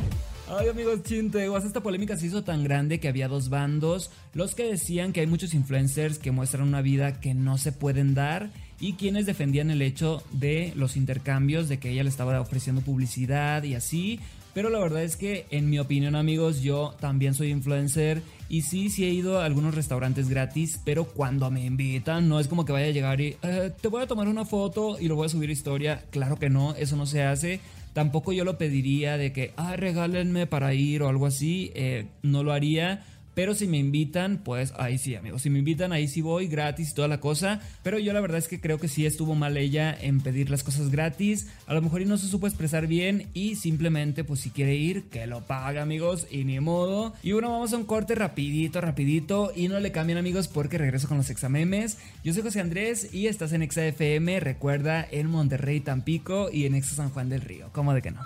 Ay 0.49 0.69
amigos 0.69 1.03
chinteguas, 1.03 1.65
esta 1.65 1.81
polémica 1.81 2.15
se 2.15 2.27
hizo 2.27 2.41
tan 2.41 2.63
grande 2.63 3.01
que 3.01 3.09
había 3.09 3.27
dos 3.27 3.49
bandos, 3.49 4.11
los 4.33 4.55
que 4.55 4.63
decían 4.63 5.11
que 5.11 5.19
hay 5.19 5.27
muchos 5.27 5.53
influencers 5.53 6.19
que 6.19 6.31
muestran 6.31 6.65
una 6.65 6.81
vida 6.81 7.19
que 7.19 7.33
no 7.33 7.57
se 7.57 7.73
pueden 7.73 8.13
dar 8.13 8.49
y 8.79 8.93
quienes 8.93 9.25
defendían 9.25 9.71
el 9.71 9.81
hecho 9.81 10.23
de 10.31 10.71
los 10.77 10.95
intercambios, 10.95 11.67
de 11.67 11.79
que 11.79 11.89
ella 11.89 12.03
le 12.03 12.09
estaba 12.09 12.39
ofreciendo 12.39 12.81
publicidad 12.81 13.63
y 13.63 13.75
así. 13.75 14.21
Pero 14.53 14.69
la 14.69 14.79
verdad 14.79 15.03
es 15.03 15.17
que 15.17 15.45
en 15.51 15.69
mi 15.69 15.79
opinión 15.79 16.15
amigos, 16.15 16.61
yo 16.61 16.95
también 16.99 17.33
soy 17.33 17.49
influencer 17.49 18.21
y 18.47 18.61
sí, 18.61 18.89
sí 18.89 19.03
he 19.03 19.09
ido 19.09 19.41
a 19.41 19.45
algunos 19.45 19.75
restaurantes 19.75 20.29
gratis, 20.29 20.79
pero 20.85 21.05
cuando 21.05 21.51
me 21.51 21.65
invitan 21.65 22.29
no 22.29 22.39
es 22.39 22.47
como 22.47 22.63
que 22.63 22.71
vaya 22.71 22.87
a 22.87 22.91
llegar 22.91 23.19
y 23.19 23.35
eh, 23.43 23.73
te 23.81 23.89
voy 23.89 24.01
a 24.01 24.07
tomar 24.07 24.29
una 24.29 24.45
foto 24.45 24.97
y 24.97 25.09
lo 25.09 25.15
voy 25.15 25.25
a 25.25 25.29
subir 25.29 25.49
a 25.49 25.53
historia. 25.53 26.05
Claro 26.09 26.39
que 26.39 26.49
no, 26.49 26.73
eso 26.73 26.95
no 26.95 27.05
se 27.05 27.21
hace. 27.21 27.59
Tampoco 27.97 28.31
yo 28.31 28.45
lo 28.45 28.59
pediría 28.59 29.17
de 29.17 29.33
que, 29.33 29.53
ah, 29.57 29.75
regálenme 29.75 30.45
para 30.45 30.75
ir 30.75 31.01
o 31.01 31.09
algo 31.09 31.25
así. 31.25 31.71
Eh, 31.73 32.05
no 32.21 32.43
lo 32.43 32.53
haría 32.53 33.03
pero 33.37 33.53
si 33.53 33.67
me 33.67 33.77
invitan, 33.77 34.39
pues 34.39 34.73
ahí 34.79 34.97
sí, 34.97 35.13
amigos. 35.13 35.43
Si 35.43 35.51
me 35.51 35.59
invitan, 35.59 35.91
ahí 35.91 36.07
sí 36.07 36.21
voy, 36.21 36.47
gratis 36.47 36.89
y 36.89 36.93
toda 36.95 37.07
la 37.07 37.19
cosa. 37.19 37.61
Pero 37.83 37.99
yo 37.99 38.11
la 38.11 38.19
verdad 38.19 38.39
es 38.39 38.47
que 38.47 38.59
creo 38.59 38.79
que 38.79 38.87
sí 38.87 39.05
estuvo 39.05 39.35
mal 39.35 39.57
ella 39.57 39.95
en 40.01 40.21
pedir 40.21 40.49
las 40.49 40.63
cosas 40.63 40.89
gratis. 40.89 41.47
A 41.67 41.75
lo 41.75 41.83
mejor 41.83 42.01
y 42.01 42.05
no 42.05 42.17
se 42.17 42.25
supo 42.25 42.47
expresar 42.47 42.87
bien. 42.87 43.29
Y 43.35 43.55
simplemente, 43.55 44.23
pues 44.23 44.39
si 44.39 44.49
quiere 44.49 44.73
ir, 44.73 45.03
que 45.09 45.27
lo 45.27 45.45
pague, 45.45 45.79
amigos. 45.79 46.25
Y 46.31 46.45
ni 46.45 46.59
modo. 46.59 47.13
Y 47.21 47.33
bueno, 47.33 47.51
vamos 47.51 47.73
a 47.73 47.77
un 47.77 47.85
corte 47.85 48.15
rapidito, 48.15 48.81
rapidito. 48.81 49.51
Y 49.55 49.67
no 49.67 49.79
le 49.79 49.91
cambien, 49.91 50.17
amigos, 50.17 50.47
porque 50.47 50.79
regreso 50.79 51.07
con 51.07 51.17
los 51.17 51.29
examemes. 51.29 51.99
Yo 52.23 52.33
soy 52.33 52.41
José 52.41 52.59
Andrés 52.59 53.13
y 53.13 53.27
estás 53.27 53.53
en 53.53 53.61
Exa 53.61 53.85
FM. 53.85 54.39
Recuerda, 54.39 55.07
en 55.11 55.29
Monterrey, 55.29 55.79
Tampico 55.81 56.49
y 56.51 56.65
en 56.65 56.73
Exa 56.73 56.95
San 56.95 57.11
Juan 57.11 57.29
del 57.29 57.41
Río. 57.41 57.69
¿Cómo 57.71 57.93
de 57.93 58.01
que 58.01 58.09
no? 58.09 58.21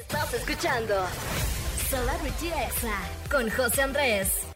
Estás 0.00 0.32
escuchando 0.32 0.94
Celebrity 1.90 2.46
Exa 2.46 2.98
con 3.30 3.50
José 3.50 3.82
Andrés. 3.82 4.53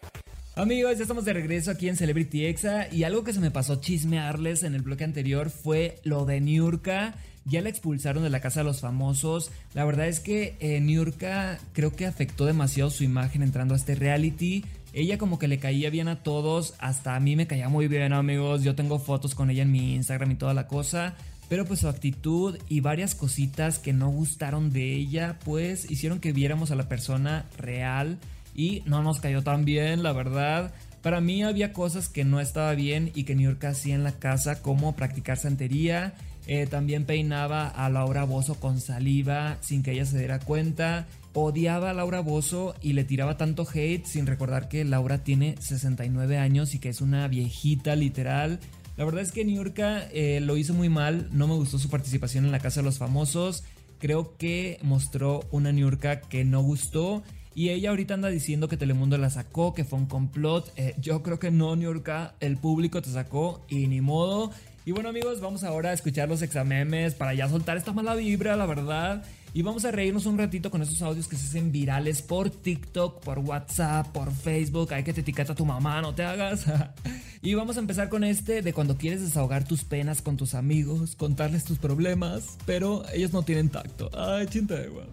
Amigos, 0.59 0.97
ya 0.97 1.03
estamos 1.03 1.25
de 1.25 1.33
regreso 1.33 1.71
aquí 1.71 1.89
en 1.89 1.97
Celebrity 1.97 2.47
Exa 2.47 2.93
y 2.93 3.05
algo 3.05 3.23
que 3.23 3.33
se 3.33 3.39
me 3.39 3.53
pasó 3.53 3.77
chismearles 3.77 4.65
en 4.65 4.75
el 4.75 4.83
bloque 4.83 5.05
anterior 5.05 5.51
fue 5.51 6.01
lo 6.03 6.25
de 6.25 6.41
Niurka. 6.41 7.15
Ya 7.45 7.63
la 7.63 7.69
expulsaron 7.69 8.25
de 8.25 8.29
la 8.29 8.41
casa 8.41 8.61
de 8.61 8.65
los 8.65 8.81
famosos. 8.81 9.53
La 9.73 9.85
verdad 9.85 10.09
es 10.09 10.19
que 10.19 10.57
eh, 10.59 10.81
Niurka 10.81 11.61
creo 11.75 11.95
que 11.95 12.07
afectó 12.07 12.45
demasiado 12.45 12.91
su 12.91 13.05
imagen 13.05 13.45
entrando 13.45 13.75
a 13.75 13.77
este 13.77 13.95
reality. 13.95 14.65
Ella 14.93 15.17
como 15.17 15.39
que 15.39 15.47
le 15.47 15.61
caía 15.61 15.91
bien 15.91 16.09
a 16.09 16.25
todos, 16.25 16.75
hasta 16.81 17.15
a 17.15 17.21
mí 17.21 17.37
me 17.37 17.47
caía 17.47 17.69
muy 17.69 17.87
bien 17.87 18.13
amigos. 18.13 18.65
Yo 18.65 18.75
tengo 18.75 18.99
fotos 18.99 19.37
con 19.37 19.51
ella 19.51 19.63
en 19.63 19.71
mi 19.71 19.95
Instagram 19.95 20.33
y 20.33 20.35
toda 20.35 20.55
la 20.55 20.67
cosa. 20.67 21.15
Pero 21.49 21.67
pues 21.67 21.79
su 21.81 21.89
actitud 21.89 22.59
y 22.69 22.81
varias 22.81 23.15
cositas 23.15 23.79
que 23.79 23.93
no 23.93 24.11
gustaron 24.11 24.73
de 24.73 24.97
ella, 24.97 25.39
pues 25.45 25.89
hicieron 25.89 26.19
que 26.19 26.33
viéramos 26.33 26.73
a 26.73 26.75
la 26.75 26.89
persona 26.89 27.47
real 27.57 28.19
y 28.59 28.83
no 28.87 29.05
nos 29.05 29.21
cayó 29.21 29.43
tan 29.45 29.65
bien, 29.65 30.03
la 30.03 30.13
verdad. 30.13 30.75
Para 31.01 31.21
mí 31.21 31.45
había 31.45 31.73
cosas 31.73 32.09
que 32.09 32.25
no 32.25 32.41
estaba 32.41 32.75
bien 32.75 33.13
y 33.15 33.23
que 33.23 33.37
New 33.37 33.49
York 33.49 33.65
hacía 33.65 33.95
en 33.95 34.03
la 34.03 34.19
casa, 34.19 34.63
como 34.63 34.97
practicar 34.97 35.39
santería. 35.39 36.15
Eh, 36.49 36.67
también 36.67 37.05
peinaba 37.05 37.69
a 37.69 37.89
Laura 37.89 38.25
Bozo 38.25 38.57
con 38.57 38.81
saliva 38.81 39.59
sin 39.61 39.85
que 39.85 39.93
ella 39.93 40.05
se 40.07 40.19
diera 40.19 40.41
cuenta. 40.41 41.07
Odiaba 41.35 41.91
a 41.91 41.95
Laura 41.95 42.19
Bozo 42.19 42.75
y 42.83 42.95
le 42.95 43.05
tiraba 43.05 43.37
tanto 43.37 43.65
hate 43.73 44.05
sin 44.05 44.27
recordar 44.27 44.69
que 44.69 44.85
Laura 44.85 45.23
tiene 45.23 45.55
69 45.61 46.37
años 46.37 46.75
y 46.75 46.81
que 46.81 46.89
es 46.89 47.01
una 47.01 47.29
viejita 47.29 47.95
literal. 47.95 48.59
La 48.97 49.05
verdad 49.05 49.23
es 49.23 49.31
que 49.31 49.45
Niurka 49.45 50.03
eh, 50.11 50.41
lo 50.41 50.57
hizo 50.57 50.75
muy 50.75 50.89
mal, 50.89 51.29
no 51.31 51.47
me 51.47 51.55
gustó 51.55 51.79
su 51.79 51.91
participación 51.91 52.45
en 52.45 52.51
la 52.51 52.59
Casa 52.59 52.81
de 52.81 52.87
los 52.87 52.99
Famosos. 52.99 53.63
Creo 54.01 54.37
que 54.37 54.81
mostró 54.83 55.45
una 55.53 55.71
Niurka 55.71 56.23
que 56.23 56.45
no 56.45 56.61
gustó 56.61 57.23
y 57.59 57.71
ella 57.71 57.91
ahorita 57.91 58.15
anda 58.15 58.29
diciendo 58.29 58.69
que 58.69 58.77
Telemundo 58.77 59.19
la 59.19 59.31
sacó, 59.31 59.75
que 59.75 59.83
fue 59.83 59.99
un 59.99 60.07
complot. 60.07 60.73
Eh, 60.77 60.95
yo 61.01 61.25
creo 61.25 61.41
que 61.41 61.51
no, 61.51 61.75
Niurka, 61.75 62.37
el 62.39 62.57
público 62.57 63.03
te 63.03 63.11
sacó 63.11 63.67
y 63.69 63.89
ni 63.89 64.01
modo. 64.01 64.53
Y 64.87 64.93
bueno 64.93 65.09
amigos, 65.09 65.41
vamos 65.41 65.65
ahora 65.65 65.91
a 65.91 65.93
escuchar 65.93 66.29
los 66.29 66.41
examemes 66.41 67.15
para 67.15 67.35
ya 67.35 67.49
soltar 67.49 67.77
esta 67.77 67.93
mala 67.93 68.15
vibra, 68.15 68.55
la 68.55 68.65
verdad. 68.65 69.25
Y 69.55 69.63
vamos 69.63 69.85
a 69.85 69.91
reírnos 69.91 70.27
un 70.27 70.39
ratito 70.39 70.71
con 70.71 70.83
esos 70.83 71.03
audios 71.03 71.27
que 71.27 71.35
se 71.35 71.49
hacen 71.49 71.73
virales 71.73 72.23
por 72.23 72.49
TikTok, 72.49 73.25
por 73.25 73.41
WhatsApp, 73.41 74.07
por 74.13 74.33
Facebook. 74.33 74.95
Hay 74.95 75.03
que 75.03 75.13
te 75.13 75.23
etiqueta 75.23 75.55
a 75.55 75.57
tu 75.57 75.67
mamá, 75.67 76.01
no 76.01 76.15
te 76.15 76.23
hagas. 76.23 76.65
y 77.43 77.55
vamos 77.55 77.77
a 77.77 77.81
empezar 77.81 78.09
con 78.09 78.23
este 78.23 78.63
de 78.63 78.73
cuando 78.73 78.97
quieres 78.97 79.21
desahogar 79.21 79.65
tus 79.67 79.83
penas 79.83 80.23
con 80.23 80.37
tus 80.37 80.55
amigos, 80.55 81.17
contarles 81.17 81.65
tus 81.65 81.79
problemas, 81.79 82.57
pero 82.67 83.03
ellos 83.13 83.33
no 83.33 83.43
tienen 83.43 83.69
tacto. 83.69 84.13
Ay, 84.17 84.47
chinta 84.47 84.81
igual. 84.81 85.09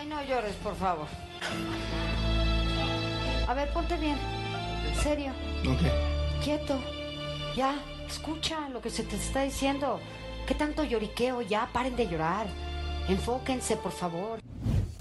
Ay, 0.00 0.06
no 0.06 0.24
llores, 0.24 0.54
por 0.62 0.74
favor. 0.76 1.06
A 3.46 3.52
ver, 3.52 3.70
ponte 3.74 3.98
bien. 3.98 4.16
En 4.88 5.02
serio. 5.02 5.30
Ok. 5.68 6.42
Quieto. 6.42 6.80
Ya, 7.54 7.78
escucha 8.08 8.70
lo 8.70 8.80
que 8.80 8.88
se 8.88 9.02
te 9.02 9.16
está 9.16 9.42
diciendo. 9.42 10.00
¿Qué 10.46 10.54
tanto 10.54 10.84
lloriqueo? 10.84 11.42
Ya, 11.42 11.68
paren 11.70 11.96
de 11.96 12.08
llorar. 12.08 12.46
Enfóquense, 13.10 13.76
por 13.76 13.92
favor. 13.92 14.40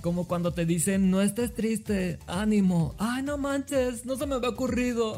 Como 0.01 0.27
cuando 0.27 0.51
te 0.51 0.65
dicen, 0.65 1.09
no 1.09 1.21
estés 1.21 1.53
triste, 1.55 2.19
ánimo. 2.27 2.93
Ay, 2.97 3.23
no 3.23 3.37
manches, 3.37 4.05
no 4.05 4.17
se 4.17 4.27
me 4.27 4.35
había 4.35 4.49
ocurrido. 4.49 5.17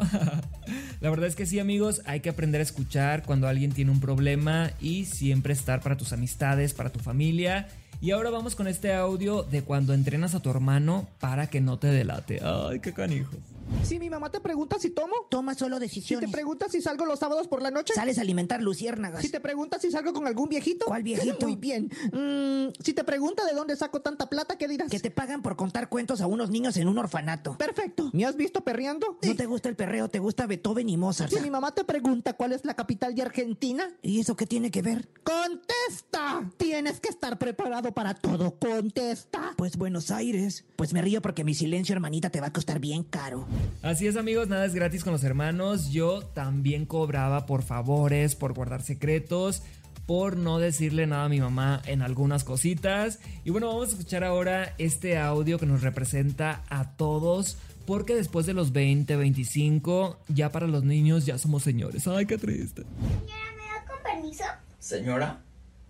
La 1.01 1.09
verdad 1.09 1.25
es 1.25 1.35
que 1.35 1.47
sí, 1.47 1.59
amigos, 1.59 2.03
hay 2.05 2.19
que 2.19 2.29
aprender 2.29 2.61
a 2.61 2.63
escuchar 2.63 3.23
cuando 3.23 3.47
alguien 3.47 3.71
tiene 3.71 3.89
un 3.89 3.99
problema 3.99 4.69
y 4.79 5.05
siempre 5.05 5.53
estar 5.53 5.81
para 5.81 5.97
tus 5.97 6.13
amistades, 6.13 6.75
para 6.75 6.91
tu 6.91 6.99
familia 6.99 7.67
y 8.01 8.11
ahora 8.11 8.31
vamos 8.31 8.55
con 8.55 8.67
este 8.67 8.93
audio 8.93 9.43
de 9.43 9.61
cuando 9.61 9.93
entrenas 9.93 10.33
a 10.33 10.39
tu 10.39 10.49
hermano 10.49 11.07
para 11.19 11.47
que 11.47 11.61
no 11.61 11.77
te 11.77 11.87
delate. 11.87 12.41
Ay, 12.43 12.79
qué 12.79 12.93
canijos. 12.93 13.37
Si 13.83 13.99
mi 13.99 14.09
mamá 14.09 14.29
te 14.31 14.39
pregunta 14.39 14.77
si 14.79 14.89
tomo, 14.89 15.13
toma 15.29 15.53
solo 15.55 15.77
si 15.77 15.81
decisiones. 15.81 16.29
te 16.29 16.33
pregunta 16.33 16.67
si 16.69 16.81
salgo 16.81 17.05
los 17.05 17.19
sábados 17.19 17.47
por 17.47 17.61
la 17.61 17.71
noche, 17.71 17.93
Sales 17.93 18.17
a 18.17 18.21
alimentar 18.21 18.61
luciérnagas. 18.61 19.21
si 19.21 19.29
te 19.29 19.39
pregunta 19.39 19.79
si 19.79 19.91
salgo 19.91 20.13
con 20.13 20.27
algún 20.27 20.49
viejito, 20.49 20.85
¿Cuál 20.85 21.03
viejito? 21.03 21.45
Muy 21.45 21.55
bien. 21.55 21.89
Mm, 22.13 22.73
si 22.83 22.93
te 22.93 23.03
pregunta 23.03 23.45
de 23.45 23.53
dónde 23.53 23.75
saco 23.75 24.01
tanta 24.01 24.29
plata, 24.29 24.57
¿qué 24.57 24.67
dirás? 24.67 24.89
Que 24.89 24.99
te 24.99 25.11
pagan 25.11 25.41
por 25.41 25.55
contar 25.55 25.89
cuentos 25.89 26.21
a 26.21 26.27
unos 26.27 26.49
niños 26.49 26.77
en 26.77 26.87
un 26.87 26.97
orfanato. 26.97 27.57
Perfecto. 27.57 28.09
¿Me 28.13 28.25
has 28.25 28.35
visto 28.35 28.61
perreando? 28.63 29.17
No 29.21 29.35
te 29.35 29.45
gusta 29.45 29.69
el 29.69 29.75
perreo, 29.75 30.09
te 30.09 30.19
gusta 30.19 30.45
Beethoven 30.47 30.87
y 30.89 30.97
Mozart. 30.97 31.31
Si 31.31 31.39
mi 31.39 31.49
mamá 31.49 31.73
te 31.73 31.83
pregunta 31.83 32.33
cuál 32.33 32.53
es 32.53 32.63
la 32.65 32.75
capital 32.75 33.15
de 33.15 33.23
Argentina, 33.23 33.89
¿Y 34.01 34.19
eso 34.19 34.35
qué 34.35 34.45
tiene 34.45 34.71
que 34.71 34.81
ver? 34.81 35.07
¡contesta! 35.23 36.49
Tienes 36.57 36.99
que 36.99 37.09
estar 37.09 37.37
preparado 37.37 37.93
para 37.93 38.13
todo. 38.13 38.55
¡Contesta! 38.59 39.53
Pues 39.57 39.77
Buenos 39.77 40.11
Aires. 40.11 40.65
Pues 40.75 40.93
me 40.93 41.01
río 41.01 41.21
porque 41.21 41.43
mi 41.43 41.53
silencio, 41.53 41.93
hermanita, 41.93 42.29
te 42.29 42.41
va 42.41 42.47
a 42.47 42.53
costar 42.53 42.79
bien 42.79 43.03
caro. 43.03 43.45
Así 43.81 44.07
es, 44.07 44.15
amigos, 44.15 44.47
nada 44.47 44.65
es 44.65 44.75
gratis 44.75 45.03
con 45.03 45.13
los 45.13 45.23
hermanos. 45.23 45.89
Yo 45.91 46.21
también 46.21 46.85
cobraba 46.85 47.45
por 47.45 47.63
favores, 47.63 48.35
por 48.35 48.53
guardar 48.53 48.83
secretos, 48.83 49.63
por 50.05 50.37
no 50.37 50.59
decirle 50.59 51.07
nada 51.07 51.25
a 51.25 51.29
mi 51.29 51.39
mamá 51.39 51.81
en 51.85 52.01
algunas 52.01 52.43
cositas. 52.43 53.19
Y 53.43 53.49
bueno, 53.49 53.67
vamos 53.67 53.87
a 53.87 53.91
escuchar 53.91 54.23
ahora 54.23 54.75
este 54.77 55.17
audio 55.17 55.57
que 55.57 55.65
nos 55.65 55.81
representa 55.81 56.63
a 56.69 56.95
todos. 56.95 57.57
Porque 57.85 58.13
después 58.13 58.45
de 58.45 58.53
los 58.53 58.71
20, 58.71 59.15
25, 59.15 60.19
ya 60.27 60.51
para 60.51 60.67
los 60.67 60.83
niños 60.83 61.25
ya 61.25 61.37
somos 61.37 61.63
señores. 61.63 62.07
Ay, 62.07 62.27
qué 62.27 62.37
triste. 62.37 62.83
Señora, 62.83 63.51
¿me 63.57 63.63
da 63.65 63.85
con 63.87 64.03
permiso? 64.03 64.43
Señora, 64.79 65.41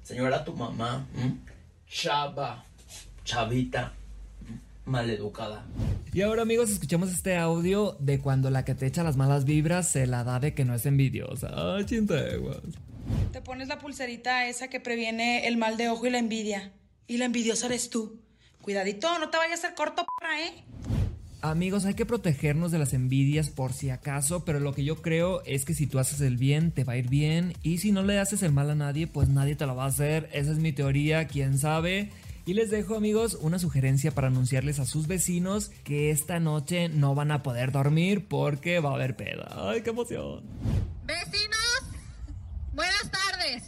señora, 0.01 0.43
tu 0.45 0.53
mamá, 0.53 1.05
¿m? 1.17 1.37
chava, 1.87 2.63
chavita. 3.25 3.93
Maleducada. 4.85 5.65
Y 6.13 6.21
ahora 6.21 6.41
amigos, 6.41 6.69
escuchamos 6.69 7.11
este 7.11 7.37
audio 7.37 7.95
de 7.99 8.19
cuando 8.19 8.49
la 8.49 8.65
que 8.65 8.75
te 8.75 8.85
echa 8.85 9.03
las 9.03 9.17
malas 9.17 9.45
vibras 9.45 9.89
se 9.89 10.07
la 10.07 10.23
da 10.23 10.39
de 10.39 10.53
que 10.53 10.65
no 10.65 10.73
es 10.73 10.85
envidiosa. 10.85 11.49
Ay, 11.53 11.85
chinteguas. 11.85 12.59
Te 13.31 13.41
pones 13.41 13.67
la 13.67 13.79
pulserita 13.79 14.47
esa 14.47 14.67
que 14.67 14.79
previene 14.79 15.47
el 15.47 15.57
mal 15.57 15.77
de 15.77 15.89
ojo 15.89 16.05
y 16.07 16.09
la 16.09 16.19
envidia. 16.19 16.73
Y 17.07 17.17
la 17.17 17.25
envidiosa 17.25 17.67
eres 17.67 17.89
tú. 17.89 18.21
Cuidadito, 18.61 19.19
no 19.19 19.29
te 19.29 19.37
vayas 19.37 19.63
a 19.63 19.67
hacer 19.67 19.75
corto, 19.75 20.05
perra, 20.19 20.41
¿eh? 20.41 20.63
Amigos, 21.41 21.85
hay 21.85 21.95
que 21.95 22.05
protegernos 22.05 22.71
de 22.71 22.77
las 22.77 22.93
envidias 22.93 23.49
por 23.49 23.73
si 23.73 23.89
acaso, 23.89 24.45
pero 24.45 24.59
lo 24.59 24.75
que 24.75 24.83
yo 24.83 25.01
creo 25.01 25.41
es 25.45 25.65
que 25.65 25.73
si 25.73 25.87
tú 25.87 25.97
haces 25.97 26.21
el 26.21 26.37
bien, 26.37 26.71
te 26.71 26.83
va 26.83 26.93
a 26.93 26.97
ir 26.97 27.09
bien, 27.09 27.53
y 27.63 27.79
si 27.79 27.91
no 27.91 28.03
le 28.03 28.19
haces 28.19 28.43
el 28.43 28.51
mal 28.51 28.69
a 28.69 28.75
nadie, 28.75 29.07
pues 29.07 29.27
nadie 29.27 29.55
te 29.55 29.65
lo 29.65 29.75
va 29.75 29.85
a 29.85 29.87
hacer. 29.87 30.29
Esa 30.33 30.51
es 30.51 30.59
mi 30.59 30.71
teoría, 30.71 31.25
quién 31.27 31.57
sabe. 31.57 32.11
Y 32.45 32.53
les 32.55 32.71
dejo 32.71 32.95
amigos 32.95 33.37
una 33.39 33.59
sugerencia 33.59 34.11
para 34.11 34.27
anunciarles 34.27 34.79
a 34.79 34.85
sus 34.85 35.07
vecinos 35.07 35.69
que 35.83 36.09
esta 36.09 36.39
noche 36.39 36.89
no 36.89 37.13
van 37.13 37.31
a 37.31 37.43
poder 37.43 37.71
dormir 37.71 38.27
porque 38.27 38.79
va 38.79 38.91
a 38.91 38.95
haber 38.95 39.15
peda. 39.15 39.47
¡Ay, 39.51 39.83
qué 39.83 39.91
emoción! 39.91 40.43
Vecinos, 41.05 41.83
buenas 42.73 43.11
tardes. 43.11 43.63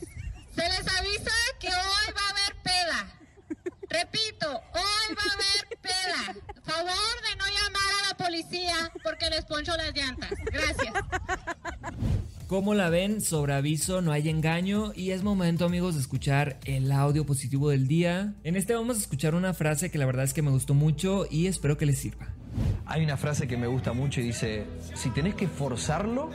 Se 0.56 0.62
les 0.62 0.88
avisa 0.88 1.32
que 1.60 1.68
hoy 1.68 2.14
va 2.16 2.22
a 2.22 2.30
haber 2.32 2.56
peda. 2.64 3.14
Repito, 3.90 4.48
hoy 4.50 5.16
va 5.16 5.22
a 5.22 5.34
haber 5.34 5.80
peda. 5.82 6.36
Favor 6.64 7.22
de 7.30 7.36
no 7.38 7.46
llamar 7.46 7.92
a 8.04 8.08
la 8.10 8.18
policía 8.18 8.92
porque 9.04 9.30
les 9.30 9.46
poncho 9.46 9.76
las 9.78 9.94
llantas. 9.94 10.32
Gracias. 10.52 10.94
Como 12.54 12.76
la 12.76 12.92
ven? 12.92 13.20
Sobre 13.20 13.56
aviso, 13.56 14.04
no 14.04 14.12
hay 14.12 14.30
engaño 14.30 14.92
y 14.96 15.10
es 15.10 15.24
momento 15.24 15.66
amigos 15.66 15.96
de 15.96 16.02
escuchar 16.02 16.60
el 16.66 16.92
audio 16.92 17.26
positivo 17.26 17.72
del 17.72 17.88
día. 17.88 18.36
En 18.44 18.56
este 18.56 18.76
vamos 18.76 18.98
a 18.98 19.00
escuchar 19.00 19.34
una 19.34 19.56
frase 19.56 19.90
que 19.90 19.98
la 19.98 20.06
verdad 20.06 20.24
es 20.24 20.36
que 20.36 20.44
me 20.44 20.52
gustó 20.52 20.76
mucho 20.76 21.26
y 21.32 21.48
espero 21.48 21.80
que 21.80 21.88
les 21.88 21.98
sirva. 21.98 22.28
Hay 22.86 23.04
una 23.04 23.18
frase 23.18 23.48
que 23.48 23.58
me 23.58 23.66
gusta 23.66 23.94
mucho 23.94 24.22
y 24.22 24.26
dice, 24.26 24.66
si 24.94 25.10
tenés 25.10 25.34
que 25.34 25.48
forzarlo 25.48 26.30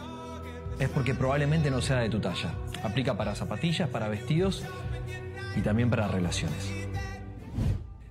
es 0.81 0.89
porque 0.89 1.15
probablemente 1.15 1.71
no 1.71 1.81
sea 1.81 2.01
de 2.01 2.11
tu 2.11 2.19
talla. 2.19 2.53
Aplica 2.83 3.17
para 3.17 3.37
zapatillas, 3.37 3.89
para 3.89 4.09
vestidos 4.09 4.65
y 5.55 5.61
también 5.61 5.89
para 5.89 6.09
relaciones. 6.09 6.88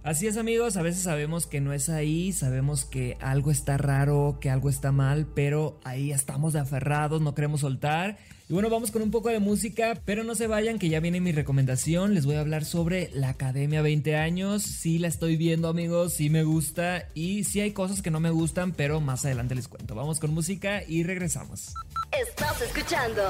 Así 0.07 0.25
es 0.25 0.37
amigos, 0.37 0.77
a 0.77 0.81
veces 0.81 1.03
sabemos 1.03 1.47
que 1.47 1.59
no 1.59 1.73
es 1.73 1.89
ahí, 1.89 2.31
sabemos 2.31 2.85
que 2.85 3.17
algo 3.19 3.51
está 3.51 3.77
raro, 3.77 4.37
que 4.39 4.49
algo 4.49 4.69
está 4.69 4.93
mal, 4.93 5.27
pero 5.35 5.81
ahí 5.83 6.13
estamos 6.13 6.53
de 6.53 6.61
aferrados, 6.61 7.21
no 7.21 7.35
queremos 7.35 7.59
soltar. 7.59 8.17
Y 8.47 8.53
bueno, 8.53 8.69
vamos 8.69 8.91
con 8.91 9.01
un 9.01 9.11
poco 9.11 9.27
de 9.27 9.41
música, 9.41 10.01
pero 10.05 10.23
no 10.23 10.33
se 10.33 10.47
vayan 10.47 10.79
que 10.79 10.87
ya 10.87 11.01
viene 11.01 11.19
mi 11.19 11.33
recomendación. 11.33 12.13
Les 12.13 12.25
voy 12.25 12.35
a 12.35 12.39
hablar 12.39 12.63
sobre 12.63 13.09
la 13.13 13.27
Academia 13.27 13.81
20 13.81 14.15
años. 14.15 14.63
Sí 14.63 14.97
la 14.97 15.09
estoy 15.09 15.35
viendo 15.35 15.67
amigos, 15.67 16.13
sí 16.13 16.29
me 16.29 16.45
gusta 16.45 17.09
y 17.13 17.43
sí 17.43 17.59
hay 17.59 17.73
cosas 17.73 18.01
que 18.01 18.09
no 18.09 18.21
me 18.21 18.29
gustan, 18.29 18.71
pero 18.71 19.01
más 19.01 19.25
adelante 19.25 19.55
les 19.55 19.67
cuento. 19.67 19.93
Vamos 19.93 20.21
con 20.21 20.33
música 20.33 20.83
y 20.87 21.03
regresamos. 21.03 21.73
Estás 22.17 22.61
escuchando 22.61 23.23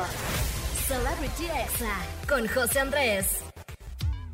Celebrity 0.88 1.46
Exa 1.46 1.96
con 2.30 2.48
José 2.48 2.82
Andrés. 2.82 3.47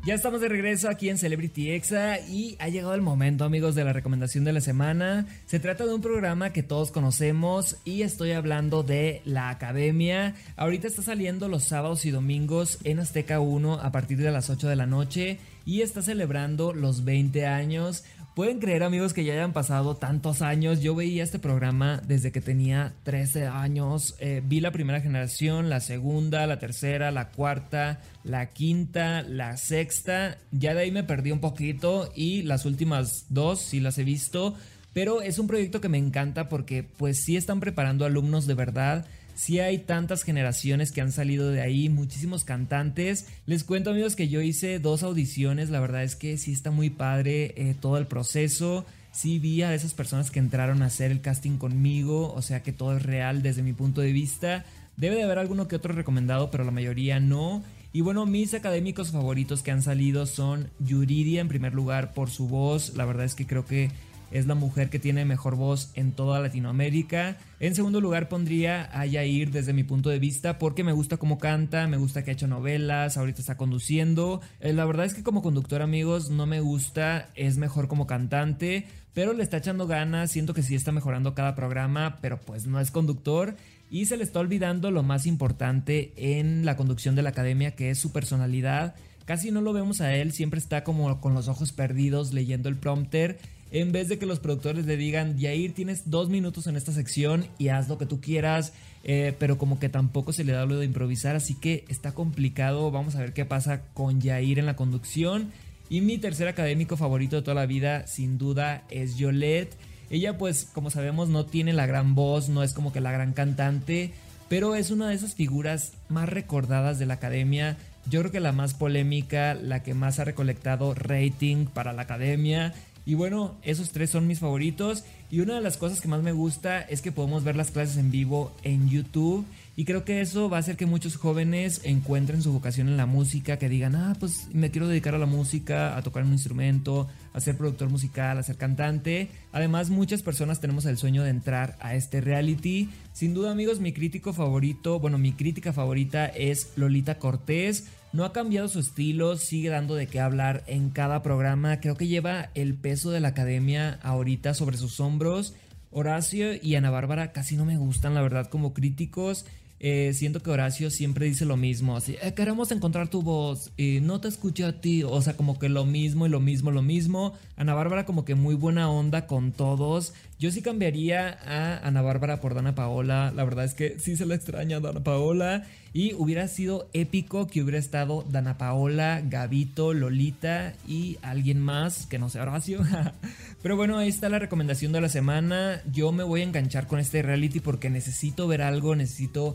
Ya 0.06 0.12
estamos 0.12 0.42
de 0.42 0.50
regreso 0.50 0.90
aquí 0.90 1.08
en 1.08 1.16
Celebrity 1.16 1.70
Exa 1.70 2.20
y 2.20 2.56
ha 2.58 2.68
llegado 2.68 2.94
el 2.94 3.00
momento 3.00 3.44
amigos 3.44 3.74
de 3.74 3.84
la 3.84 3.94
recomendación 3.94 4.44
de 4.44 4.52
la 4.52 4.60
semana. 4.60 5.26
Se 5.46 5.58
trata 5.58 5.86
de 5.86 5.94
un 5.94 6.02
programa 6.02 6.52
que 6.52 6.62
todos 6.62 6.90
conocemos 6.90 7.78
y 7.86 8.02
estoy 8.02 8.32
hablando 8.32 8.82
de 8.82 9.22
la 9.24 9.48
Academia. 9.48 10.34
Ahorita 10.56 10.88
está 10.88 11.00
saliendo 11.00 11.48
los 11.48 11.64
sábados 11.64 12.04
y 12.04 12.10
domingos 12.10 12.80
en 12.84 12.98
Azteca 12.98 13.40
1 13.40 13.80
a 13.80 13.92
partir 13.92 14.18
de 14.18 14.30
las 14.30 14.50
8 14.50 14.68
de 14.68 14.76
la 14.76 14.84
noche 14.84 15.38
y 15.64 15.80
está 15.80 16.02
celebrando 16.02 16.74
los 16.74 17.06
20 17.06 17.46
años. 17.46 18.04
Pueden 18.34 18.58
creer 18.58 18.82
amigos 18.82 19.12
que 19.12 19.22
ya 19.22 19.34
hayan 19.34 19.52
pasado 19.52 19.94
tantos 19.94 20.42
años. 20.42 20.80
Yo 20.80 20.96
veía 20.96 21.22
este 21.22 21.38
programa 21.38 22.02
desde 22.04 22.32
que 22.32 22.40
tenía 22.40 22.92
13 23.04 23.46
años. 23.46 24.16
Eh, 24.18 24.42
vi 24.44 24.58
la 24.58 24.72
primera 24.72 25.00
generación, 25.00 25.70
la 25.70 25.78
segunda, 25.78 26.44
la 26.48 26.58
tercera, 26.58 27.12
la 27.12 27.28
cuarta, 27.28 28.00
la 28.24 28.46
quinta, 28.46 29.22
la 29.22 29.56
sexta. 29.56 30.36
Ya 30.50 30.74
de 30.74 30.80
ahí 30.80 30.90
me 30.90 31.04
perdí 31.04 31.30
un 31.30 31.38
poquito 31.38 32.10
y 32.16 32.42
las 32.42 32.64
últimas 32.64 33.26
dos 33.28 33.60
sí 33.60 33.78
las 33.78 33.98
he 33.98 34.04
visto. 34.04 34.56
Pero 34.92 35.22
es 35.22 35.38
un 35.38 35.46
proyecto 35.46 35.80
que 35.80 35.88
me 35.88 35.98
encanta 35.98 36.48
porque 36.48 36.82
pues 36.82 37.22
sí 37.22 37.36
están 37.36 37.60
preparando 37.60 38.04
alumnos 38.04 38.48
de 38.48 38.54
verdad 38.54 39.06
si 39.34 39.58
hay 39.58 39.78
tantas 39.78 40.22
generaciones 40.22 40.92
que 40.92 41.00
han 41.00 41.12
salido 41.12 41.50
de 41.50 41.60
ahí, 41.60 41.88
muchísimos 41.88 42.44
cantantes. 42.44 43.26
Les 43.46 43.64
cuento 43.64 43.90
amigos 43.90 44.16
que 44.16 44.28
yo 44.28 44.40
hice 44.40 44.78
dos 44.78 45.02
audiciones, 45.02 45.70
la 45.70 45.80
verdad 45.80 46.04
es 46.04 46.16
que 46.16 46.38
sí 46.38 46.52
está 46.52 46.70
muy 46.70 46.90
padre 46.90 47.54
eh, 47.56 47.74
todo 47.78 47.98
el 47.98 48.06
proceso. 48.06 48.86
Sí 49.12 49.38
vi 49.38 49.62
a 49.62 49.74
esas 49.74 49.94
personas 49.94 50.30
que 50.30 50.40
entraron 50.40 50.82
a 50.82 50.86
hacer 50.86 51.10
el 51.10 51.20
casting 51.20 51.58
conmigo, 51.58 52.32
o 52.32 52.42
sea 52.42 52.62
que 52.62 52.72
todo 52.72 52.96
es 52.96 53.02
real 53.02 53.42
desde 53.42 53.62
mi 53.62 53.72
punto 53.72 54.00
de 54.00 54.12
vista. 54.12 54.64
Debe 54.96 55.16
de 55.16 55.24
haber 55.24 55.38
alguno 55.38 55.68
que 55.68 55.76
otro 55.76 55.92
recomendado, 55.92 56.50
pero 56.50 56.64
la 56.64 56.70
mayoría 56.70 57.20
no. 57.20 57.62
Y 57.92 58.00
bueno, 58.00 58.26
mis 58.26 58.54
académicos 58.54 59.12
favoritos 59.12 59.62
que 59.62 59.70
han 59.70 59.82
salido 59.82 60.26
son 60.26 60.70
Yuridia 60.80 61.40
en 61.40 61.48
primer 61.48 61.74
lugar 61.74 62.12
por 62.12 62.30
su 62.30 62.48
voz. 62.48 62.94
La 62.96 63.04
verdad 63.04 63.24
es 63.24 63.36
que 63.36 63.46
creo 63.46 63.66
que 63.66 63.90
es 64.34 64.46
la 64.46 64.56
mujer 64.56 64.90
que 64.90 64.98
tiene 64.98 65.24
mejor 65.24 65.54
voz 65.54 65.92
en 65.94 66.10
toda 66.10 66.40
Latinoamérica. 66.40 67.38
En 67.60 67.76
segundo 67.76 68.00
lugar 68.00 68.28
pondría 68.28 68.90
a 68.92 69.06
Yair 69.06 69.52
desde 69.52 69.72
mi 69.72 69.84
punto 69.84 70.10
de 70.10 70.18
vista 70.18 70.58
porque 70.58 70.82
me 70.82 70.92
gusta 70.92 71.18
cómo 71.18 71.38
canta, 71.38 71.86
me 71.86 71.98
gusta 71.98 72.24
que 72.24 72.32
ha 72.32 72.34
hecho 72.34 72.48
novelas, 72.48 73.16
ahorita 73.16 73.40
está 73.40 73.56
conduciendo. 73.56 74.40
Eh, 74.58 74.72
la 74.72 74.84
verdad 74.86 75.06
es 75.06 75.14
que 75.14 75.22
como 75.22 75.40
conductor 75.40 75.82
amigos 75.82 76.30
no 76.30 76.46
me 76.46 76.58
gusta, 76.58 77.28
es 77.36 77.58
mejor 77.58 77.86
como 77.86 78.08
cantante, 78.08 78.88
pero 79.14 79.34
le 79.34 79.44
está 79.44 79.58
echando 79.58 79.86
ganas, 79.86 80.32
siento 80.32 80.52
que 80.52 80.64
sí 80.64 80.74
está 80.74 80.90
mejorando 80.90 81.36
cada 81.36 81.54
programa, 81.54 82.18
pero 82.20 82.40
pues 82.40 82.66
no 82.66 82.80
es 82.80 82.90
conductor. 82.90 83.54
Y 83.88 84.06
se 84.06 84.16
le 84.16 84.24
está 84.24 84.40
olvidando 84.40 84.90
lo 84.90 85.04
más 85.04 85.26
importante 85.26 86.12
en 86.16 86.66
la 86.66 86.76
conducción 86.76 87.14
de 87.14 87.22
la 87.22 87.28
academia, 87.28 87.76
que 87.76 87.90
es 87.90 88.00
su 88.00 88.10
personalidad. 88.10 88.96
Casi 89.26 89.52
no 89.52 89.60
lo 89.60 89.72
vemos 89.72 90.00
a 90.00 90.12
él, 90.14 90.32
siempre 90.32 90.58
está 90.58 90.82
como 90.82 91.20
con 91.20 91.34
los 91.34 91.46
ojos 91.46 91.72
perdidos 91.72 92.32
leyendo 92.32 92.68
el 92.68 92.76
prompter 92.76 93.38
en 93.74 93.90
vez 93.90 94.08
de 94.08 94.18
que 94.18 94.26
los 94.26 94.38
productores 94.38 94.86
le 94.86 94.96
digan, 94.96 95.36
Yair, 95.36 95.74
tienes 95.74 96.08
dos 96.08 96.28
minutos 96.28 96.68
en 96.68 96.76
esta 96.76 96.92
sección 96.92 97.44
y 97.58 97.68
haz 97.68 97.88
lo 97.88 97.98
que 97.98 98.06
tú 98.06 98.20
quieras, 98.20 98.72
eh, 99.02 99.34
pero 99.40 99.58
como 99.58 99.80
que 99.80 99.88
tampoco 99.88 100.32
se 100.32 100.44
le 100.44 100.52
da 100.52 100.64
lo 100.64 100.78
de 100.78 100.86
improvisar, 100.86 101.34
así 101.34 101.56
que 101.56 101.84
está 101.88 102.12
complicado, 102.12 102.92
vamos 102.92 103.16
a 103.16 103.18
ver 103.18 103.32
qué 103.32 103.44
pasa 103.44 103.82
con 103.92 104.20
Yair 104.20 104.60
en 104.60 104.66
la 104.66 104.76
conducción. 104.76 105.50
Y 105.90 106.02
mi 106.02 106.18
tercer 106.18 106.46
académico 106.46 106.96
favorito 106.96 107.34
de 107.34 107.42
toda 107.42 107.56
la 107.56 107.66
vida, 107.66 108.06
sin 108.06 108.38
duda, 108.38 108.84
es 108.90 109.16
Yolette. 109.16 109.74
Ella 110.08 110.38
pues, 110.38 110.66
como 110.72 110.90
sabemos, 110.90 111.28
no 111.28 111.44
tiene 111.44 111.72
la 111.72 111.86
gran 111.86 112.14
voz, 112.14 112.48
no 112.48 112.62
es 112.62 112.74
como 112.74 112.92
que 112.92 113.00
la 113.00 113.10
gran 113.10 113.32
cantante, 113.32 114.12
pero 114.48 114.76
es 114.76 114.92
una 114.92 115.08
de 115.08 115.16
esas 115.16 115.34
figuras 115.34 115.94
más 116.08 116.28
recordadas 116.28 117.00
de 117.00 117.06
la 117.06 117.14
academia. 117.14 117.76
Yo 118.08 118.20
creo 118.20 118.30
que 118.30 118.38
la 118.38 118.52
más 118.52 118.72
polémica, 118.72 119.54
la 119.54 119.82
que 119.82 119.94
más 119.94 120.20
ha 120.20 120.24
recolectado 120.24 120.94
rating 120.94 121.66
para 121.66 121.92
la 121.92 122.02
academia 122.02 122.72
y 123.06 123.14
bueno, 123.14 123.54
esos 123.62 123.90
tres 123.90 124.10
son 124.10 124.26
mis 124.26 124.38
favoritos. 124.38 125.04
Y 125.30 125.40
una 125.40 125.54
de 125.54 125.60
las 125.60 125.76
cosas 125.76 126.00
que 126.00 126.08
más 126.08 126.22
me 126.22 126.32
gusta 126.32 126.80
es 126.80 127.02
que 127.02 127.12
podemos 127.12 127.44
ver 127.44 127.56
las 127.56 127.70
clases 127.70 127.96
en 127.96 128.10
vivo 128.10 128.52
en 128.62 128.88
YouTube. 128.88 129.44
Y 129.76 129.84
creo 129.84 130.04
que 130.04 130.20
eso 130.20 130.48
va 130.48 130.58
a 130.58 130.60
hacer 130.60 130.76
que 130.76 130.86
muchos 130.86 131.16
jóvenes 131.16 131.80
encuentren 131.82 132.42
su 132.42 132.52
vocación 132.52 132.88
en 132.88 132.96
la 132.96 133.06
música, 133.06 133.58
que 133.58 133.68
digan, 133.68 133.96
ah, 133.96 134.16
pues 134.20 134.48
me 134.52 134.70
quiero 134.70 134.86
dedicar 134.86 135.16
a 135.16 135.18
la 135.18 135.26
música, 135.26 135.96
a 135.96 136.02
tocar 136.02 136.22
un 136.22 136.32
instrumento, 136.32 137.08
a 137.32 137.40
ser 137.40 137.56
productor 137.56 137.88
musical, 137.88 138.38
a 138.38 138.44
ser 138.44 138.56
cantante. 138.56 139.30
Además, 139.52 139.90
muchas 139.90 140.22
personas 140.22 140.60
tenemos 140.60 140.84
el 140.86 140.96
sueño 140.96 141.24
de 141.24 141.30
entrar 141.30 141.76
a 141.80 141.96
este 141.96 142.20
reality. 142.20 142.88
Sin 143.12 143.34
duda, 143.34 143.50
amigos, 143.50 143.80
mi 143.80 143.92
crítico 143.92 144.32
favorito, 144.32 145.00
bueno, 145.00 145.18
mi 145.18 145.32
crítica 145.32 145.72
favorita 145.72 146.26
es 146.26 146.72
Lolita 146.76 147.18
Cortés. 147.18 147.88
No 148.12 148.24
ha 148.24 148.32
cambiado 148.32 148.68
su 148.68 148.78
estilo, 148.78 149.36
sigue 149.36 149.70
dando 149.70 149.96
de 149.96 150.06
qué 150.06 150.20
hablar 150.20 150.62
en 150.68 150.90
cada 150.90 151.20
programa. 151.24 151.80
Creo 151.80 151.96
que 151.96 152.06
lleva 152.06 152.50
el 152.54 152.74
peso 152.74 153.10
de 153.10 153.18
la 153.18 153.28
academia 153.28 153.98
ahorita 154.04 154.54
sobre 154.54 154.76
sus 154.76 155.00
hombros. 155.00 155.52
Horacio 155.90 156.54
y 156.54 156.76
Ana 156.76 156.90
Bárbara 156.90 157.32
casi 157.32 157.56
no 157.56 157.64
me 157.64 157.76
gustan, 157.76 158.14
la 158.14 158.22
verdad, 158.22 158.46
como 158.46 158.72
críticos. 158.72 159.46
Eh, 159.80 160.12
siento 160.14 160.40
que 160.42 160.50
Horacio 160.50 160.90
siempre 160.90 161.26
dice 161.26 161.44
lo 161.44 161.56
mismo, 161.56 161.96
así, 161.96 162.16
eh, 162.22 162.32
queremos 162.32 162.70
encontrar 162.70 163.08
tu 163.08 163.22
voz, 163.22 163.70
y 163.76 164.00
no 164.00 164.20
te 164.20 164.28
escuché 164.28 164.64
a 164.64 164.80
ti, 164.80 165.02
o 165.02 165.20
sea, 165.20 165.36
como 165.36 165.58
que 165.58 165.68
lo 165.68 165.84
mismo 165.84 166.26
y 166.26 166.30
lo 166.30 166.40
mismo, 166.40 166.70
lo 166.70 166.80
mismo. 166.80 167.34
Ana 167.56 167.74
Bárbara 167.74 168.06
como 168.06 168.24
que 168.24 168.34
muy 168.34 168.54
buena 168.54 168.90
onda 168.90 169.26
con 169.26 169.52
todos. 169.52 170.14
Yo 170.38 170.50
sí 170.50 170.62
cambiaría 170.62 171.38
a 171.46 171.86
Ana 171.86 172.02
Bárbara 172.02 172.40
por 172.40 172.54
Dana 172.54 172.74
Paola, 172.74 173.32
la 173.34 173.44
verdad 173.44 173.64
es 173.64 173.74
que 173.74 173.98
sí 173.98 174.16
se 174.16 174.26
la 174.26 174.34
extraña 174.34 174.78
a 174.78 174.80
Dana 174.80 175.02
Paola. 175.02 175.64
Y 175.96 176.12
hubiera 176.14 176.48
sido 176.48 176.88
épico 176.92 177.46
que 177.46 177.62
hubiera 177.62 177.78
estado 177.78 178.24
Dana 178.28 178.58
Paola, 178.58 179.22
Gabito, 179.24 179.94
Lolita 179.94 180.74
y 180.88 181.18
alguien 181.22 181.60
más 181.60 182.06
que 182.06 182.18
no 182.18 182.28
sea 182.28 182.42
Horacio. 182.42 182.80
Pero 183.62 183.76
bueno, 183.76 183.98
ahí 183.98 184.08
está 184.08 184.28
la 184.28 184.40
recomendación 184.40 184.90
de 184.90 185.00
la 185.00 185.08
semana. 185.08 185.80
Yo 185.92 186.10
me 186.10 186.24
voy 186.24 186.40
a 186.40 186.44
enganchar 186.44 186.88
con 186.88 186.98
este 186.98 187.22
reality 187.22 187.60
porque 187.60 187.90
necesito 187.90 188.48
ver 188.48 188.62
algo, 188.62 188.96
necesito 188.96 189.54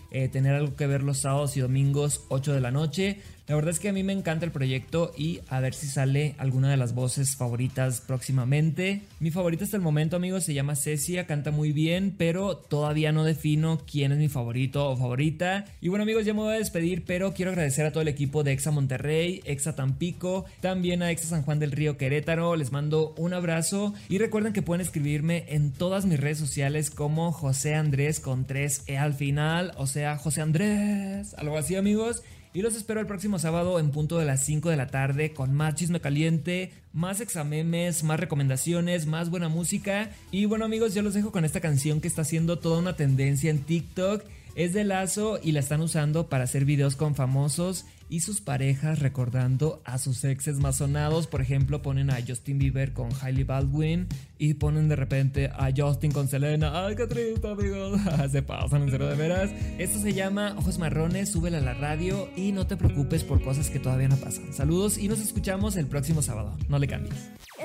eh, 0.11 0.27
tener 0.27 0.55
algo 0.55 0.75
que 0.75 0.87
ver 0.87 1.03
los 1.03 1.19
sábados 1.19 1.57
y 1.57 1.61
domingos 1.61 2.25
8 2.29 2.53
de 2.53 2.61
la 2.61 2.71
noche. 2.71 3.19
La 3.51 3.55
verdad 3.55 3.71
es 3.71 3.79
que 3.79 3.89
a 3.89 3.93
mí 3.93 4.01
me 4.01 4.13
encanta 4.13 4.45
el 4.45 4.53
proyecto 4.53 5.11
y 5.17 5.41
a 5.49 5.59
ver 5.59 5.73
si 5.73 5.87
sale 5.87 6.35
alguna 6.37 6.69
de 6.69 6.77
las 6.77 6.95
voces 6.95 7.35
favoritas 7.35 7.99
próximamente. 7.99 9.01
Mi 9.19 9.29
favorita 9.29 9.65
hasta 9.65 9.75
el 9.75 9.83
momento, 9.83 10.15
amigos, 10.15 10.45
se 10.45 10.53
llama 10.53 10.77
Cecia, 10.77 11.25
canta 11.25 11.51
muy 11.51 11.73
bien, 11.73 12.15
pero 12.17 12.55
todavía 12.55 13.11
no 13.11 13.25
defino 13.25 13.81
quién 13.91 14.13
es 14.13 14.19
mi 14.19 14.29
favorito 14.29 14.89
o 14.89 14.95
favorita. 14.95 15.65
Y 15.81 15.89
bueno, 15.89 16.03
amigos, 16.03 16.23
ya 16.23 16.33
me 16.33 16.39
voy 16.39 16.53
a 16.53 16.59
despedir, 16.59 17.03
pero 17.05 17.33
quiero 17.33 17.51
agradecer 17.51 17.85
a 17.85 17.91
todo 17.91 18.01
el 18.01 18.07
equipo 18.07 18.43
de 18.43 18.53
Exa 18.53 18.71
Monterrey, 18.71 19.41
Exa 19.43 19.75
Tampico, 19.75 20.45
también 20.61 21.03
a 21.03 21.11
Exa 21.11 21.27
San 21.27 21.43
Juan 21.43 21.59
del 21.59 21.73
Río 21.73 21.97
Querétaro. 21.97 22.55
Les 22.55 22.71
mando 22.71 23.13
un 23.17 23.33
abrazo 23.33 23.93
y 24.07 24.19
recuerden 24.19 24.53
que 24.53 24.61
pueden 24.61 24.79
escribirme 24.79 25.43
en 25.49 25.73
todas 25.73 26.05
mis 26.05 26.21
redes 26.21 26.37
sociales 26.37 26.89
como 26.89 27.33
José 27.33 27.75
Andrés 27.75 28.21
con 28.21 28.45
3 28.45 28.83
E 28.87 28.97
al 28.97 29.13
final, 29.13 29.73
o 29.75 29.87
sea, 30.01 30.17
José 30.17 30.41
Andrés, 30.41 31.35
algo 31.37 31.59
así, 31.59 31.75
amigos. 31.75 32.23
Y 32.55 32.63
los 32.63 32.75
espero 32.75 32.99
el 32.99 33.05
próximo 33.05 33.37
sábado 33.37 33.79
en 33.79 33.91
punto 33.91 34.17
de 34.17 34.25
las 34.25 34.43
5 34.43 34.71
de 34.71 34.75
la 34.75 34.87
tarde 34.87 35.31
con 35.31 35.53
más 35.53 35.75
chisme 35.75 36.01
caliente, 36.01 36.71
más 36.91 37.21
examemes, 37.21 38.03
más 38.03 38.19
recomendaciones, 38.19 39.05
más 39.05 39.29
buena 39.29 39.47
música. 39.47 40.09
Y 40.31 40.45
bueno 40.45 40.65
amigos, 40.65 40.95
yo 40.95 41.03
los 41.03 41.13
dejo 41.13 41.31
con 41.31 41.45
esta 41.45 41.61
canción 41.61 42.01
que 42.01 42.07
está 42.07 42.23
haciendo 42.23 42.57
toda 42.57 42.79
una 42.79 42.95
tendencia 42.95 43.51
en 43.51 43.59
TikTok. 43.59 44.23
Es 44.55 44.73
de 44.73 44.85
Lazo 44.85 45.39
y 45.41 45.51
la 45.51 45.59
están 45.59 45.81
usando 45.81 46.29
para 46.29 46.45
hacer 46.45 46.65
videos 46.65 46.95
con 46.95 47.13
famosos 47.13 47.85
y 48.11 48.19
sus 48.19 48.41
parejas 48.41 48.99
recordando 48.99 49.81
a 49.85 49.97
sus 49.97 50.25
exes 50.25 50.59
más 50.59 50.77
sonados. 50.77 51.27
Por 51.27 51.41
ejemplo, 51.41 51.81
ponen 51.81 52.11
a 52.11 52.17
Justin 52.27 52.59
Bieber 52.59 52.91
con 52.91 53.09
Hailey 53.21 53.45
Baldwin 53.45 54.07
y 54.37 54.55
ponen 54.55 54.89
de 54.89 54.97
repente 54.97 55.47
a 55.47 55.69
Justin 55.75 56.11
con 56.11 56.27
Selena. 56.27 56.85
¡Ay, 56.85 56.95
qué 56.97 57.07
triste, 57.07 57.47
amigos! 57.47 58.01
se 58.31 58.41
pasan 58.41 58.83
en 58.83 58.91
cero 58.91 59.07
de 59.07 59.15
veras. 59.15 59.51
Esto 59.79 59.97
se 59.99 60.13
llama 60.13 60.55
Ojos 60.57 60.77
Marrones, 60.77 61.31
súbela 61.31 61.59
a 61.59 61.61
la 61.61 61.73
radio 61.73 62.29
y 62.35 62.51
no 62.51 62.67
te 62.67 62.75
preocupes 62.75 63.23
por 63.23 63.41
cosas 63.41 63.69
que 63.69 63.79
todavía 63.79 64.09
no 64.09 64.17
pasan. 64.17 64.53
Saludos 64.53 64.97
y 64.97 65.07
nos 65.07 65.21
escuchamos 65.21 65.77
el 65.77 65.87
próximo 65.87 66.21
sábado. 66.21 66.57
No 66.67 66.79
le 66.79 66.87
cambies. 66.89 67.15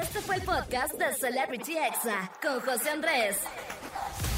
Este 0.01 0.21
fue 0.21 0.37
el 0.37 0.43
podcast 0.43 0.95
de 0.95 1.13
Celebrity 1.19 1.73
Exa 1.73 2.31
con 2.41 2.61
José 2.61 2.91
Andrés. 2.91 3.37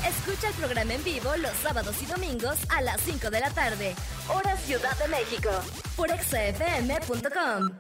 Escucha 0.07 0.49
el 0.49 0.55
programa 0.55 0.95
en 0.95 1.05
vivo 1.05 1.37
los 1.39 1.53
sábados 1.57 2.01
y 2.03 2.07
domingos 2.07 2.59
a 2.69 2.81
las 2.83 3.01
5 3.01 3.31
de 3.31 3.41
la 3.41 3.51
tarde, 3.51 3.95
hora 4.29 4.57
Ciudad 4.57 4.97
de 4.99 5.09
México, 5.09 5.51
por 5.97 6.11
exafm.com. 6.11 7.79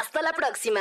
Hasta 0.00 0.22
la 0.22 0.32
próxima. 0.32 0.80